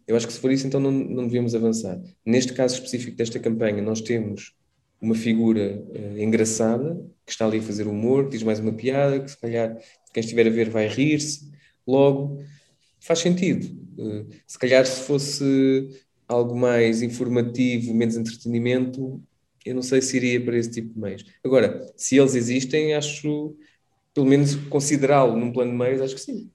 eu 0.07 0.15
acho 0.15 0.27
que 0.27 0.33
se 0.33 0.39
for 0.39 0.51
isso, 0.51 0.67
então 0.67 0.79
não, 0.79 0.91
não 0.91 1.27
devemos 1.27 1.55
avançar. 1.55 2.01
Neste 2.25 2.53
caso 2.53 2.75
específico 2.75 3.15
desta 3.15 3.39
campanha, 3.39 3.81
nós 3.81 4.01
temos 4.01 4.53
uma 4.99 5.15
figura 5.15 5.81
uh, 5.89 6.17
engraçada 6.19 6.95
que 7.25 7.31
está 7.31 7.45
ali 7.45 7.59
a 7.59 7.61
fazer 7.61 7.87
humor, 7.87 8.25
que 8.25 8.31
diz 8.31 8.43
mais 8.43 8.59
uma 8.59 8.73
piada, 8.73 9.19
que 9.19 9.31
se 9.31 9.37
calhar 9.37 9.77
quem 10.13 10.21
estiver 10.21 10.47
a 10.47 10.49
ver 10.49 10.69
vai 10.69 10.87
rir-se, 10.87 11.49
logo 11.87 12.43
faz 12.99 13.19
sentido. 13.19 13.65
Uh, 13.97 14.27
se 14.45 14.59
calhar 14.59 14.85
se 14.85 15.01
fosse 15.01 15.89
algo 16.31 16.55
mais 16.55 17.01
informativo, 17.01 17.93
menos 17.93 18.15
entretenimento, 18.15 19.21
eu 19.65 19.75
não 19.75 19.81
sei 19.81 20.01
se 20.01 20.17
iria 20.17 20.43
para 20.43 20.57
esse 20.57 20.71
tipo 20.71 20.93
de 20.93 20.99
meios. 20.99 21.25
Agora, 21.43 21.85
se 21.95 22.17
eles 22.17 22.35
existem, 22.35 22.95
acho, 22.95 23.55
pelo 24.13 24.25
menos 24.25 24.55
considerá-lo 24.55 25.37
num 25.37 25.51
plano 25.51 25.71
de 25.71 25.77
meios, 25.77 26.01
acho 26.01 26.15
que 26.15 26.21
sim. 26.21 26.49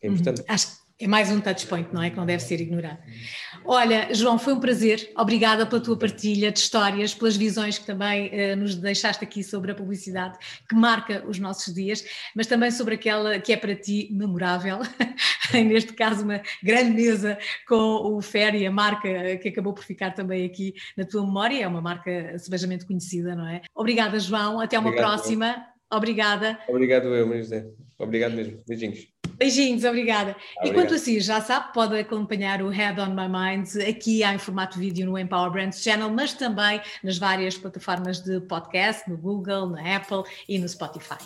É 0.00 0.06
uhum. 0.06 0.14
importante. 0.14 0.40
Uhum. 0.40 0.46
Acho 0.48 0.81
é 1.02 1.08
mais 1.08 1.32
um 1.32 1.40
touch 1.40 1.66
point, 1.66 1.88
não 1.92 2.00
é? 2.00 2.10
Que 2.10 2.16
não 2.16 2.24
deve 2.24 2.42
ser 2.42 2.60
ignorado. 2.60 2.98
Olha, 3.64 4.14
João, 4.14 4.38
foi 4.38 4.52
um 4.52 4.60
prazer. 4.60 5.10
Obrigada 5.16 5.66
pela 5.66 5.80
tua 5.80 5.98
partilha 5.98 6.52
de 6.52 6.60
histórias, 6.60 7.12
pelas 7.12 7.36
visões 7.36 7.76
que 7.76 7.84
também 7.84 8.28
uh, 8.28 8.56
nos 8.56 8.76
deixaste 8.76 9.24
aqui 9.24 9.42
sobre 9.42 9.72
a 9.72 9.74
publicidade 9.74 10.38
que 10.68 10.76
marca 10.76 11.24
os 11.26 11.40
nossos 11.40 11.74
dias, 11.74 12.04
mas 12.36 12.46
também 12.46 12.70
sobre 12.70 12.94
aquela 12.94 13.40
que 13.40 13.52
é 13.52 13.56
para 13.56 13.74
ti 13.74 14.08
memorável. 14.12 14.78
Neste 15.52 15.92
caso, 15.92 16.22
uma 16.22 16.40
grande 16.62 16.92
mesa 16.92 17.36
com 17.66 18.16
o 18.16 18.22
Ferry, 18.22 18.64
a 18.64 18.70
marca 18.70 19.36
que 19.38 19.48
acabou 19.48 19.72
por 19.72 19.82
ficar 19.82 20.12
também 20.12 20.46
aqui 20.46 20.72
na 20.96 21.04
tua 21.04 21.26
memória. 21.26 21.64
É 21.64 21.66
uma 21.66 21.80
marca 21.80 22.38
sebejamente 22.38 22.86
conhecida, 22.86 23.34
não 23.34 23.48
é? 23.48 23.60
Obrigada, 23.74 24.20
João. 24.20 24.60
Até 24.60 24.78
uma 24.78 24.90
Obrigado, 24.90 25.10
próxima. 25.10 25.66
Obrigada. 25.92 26.58
Obrigado, 26.68 27.08
eu, 27.08 27.26
Maria 27.26 27.42
José. 27.42 27.66
Obrigado 27.98 28.34
mesmo. 28.34 28.62
Beijinhos. 28.66 29.11
Beijinhos, 29.42 29.82
obrigada. 29.82 30.36
Obrigado. 30.56 30.66
E 30.66 30.72
quanto 30.72 30.94
assim, 30.94 31.18
já 31.18 31.40
sabe, 31.40 31.72
pode 31.72 31.98
acompanhar 31.98 32.62
o 32.62 32.68
Head 32.68 33.00
on 33.00 33.08
My 33.08 33.26
Mind 33.28 33.68
aqui 33.88 34.22
em 34.22 34.38
formato 34.38 34.78
vídeo 34.78 35.04
no 35.04 35.18
Empower 35.18 35.50
Brands 35.50 35.82
Channel, 35.82 36.10
mas 36.10 36.32
também 36.32 36.80
nas 37.02 37.18
várias 37.18 37.58
plataformas 37.58 38.20
de 38.20 38.40
podcast, 38.42 39.10
no 39.10 39.16
Google, 39.16 39.66
na 39.66 39.96
Apple 39.96 40.22
e 40.48 40.60
no 40.60 40.68
Spotify. 40.68 41.18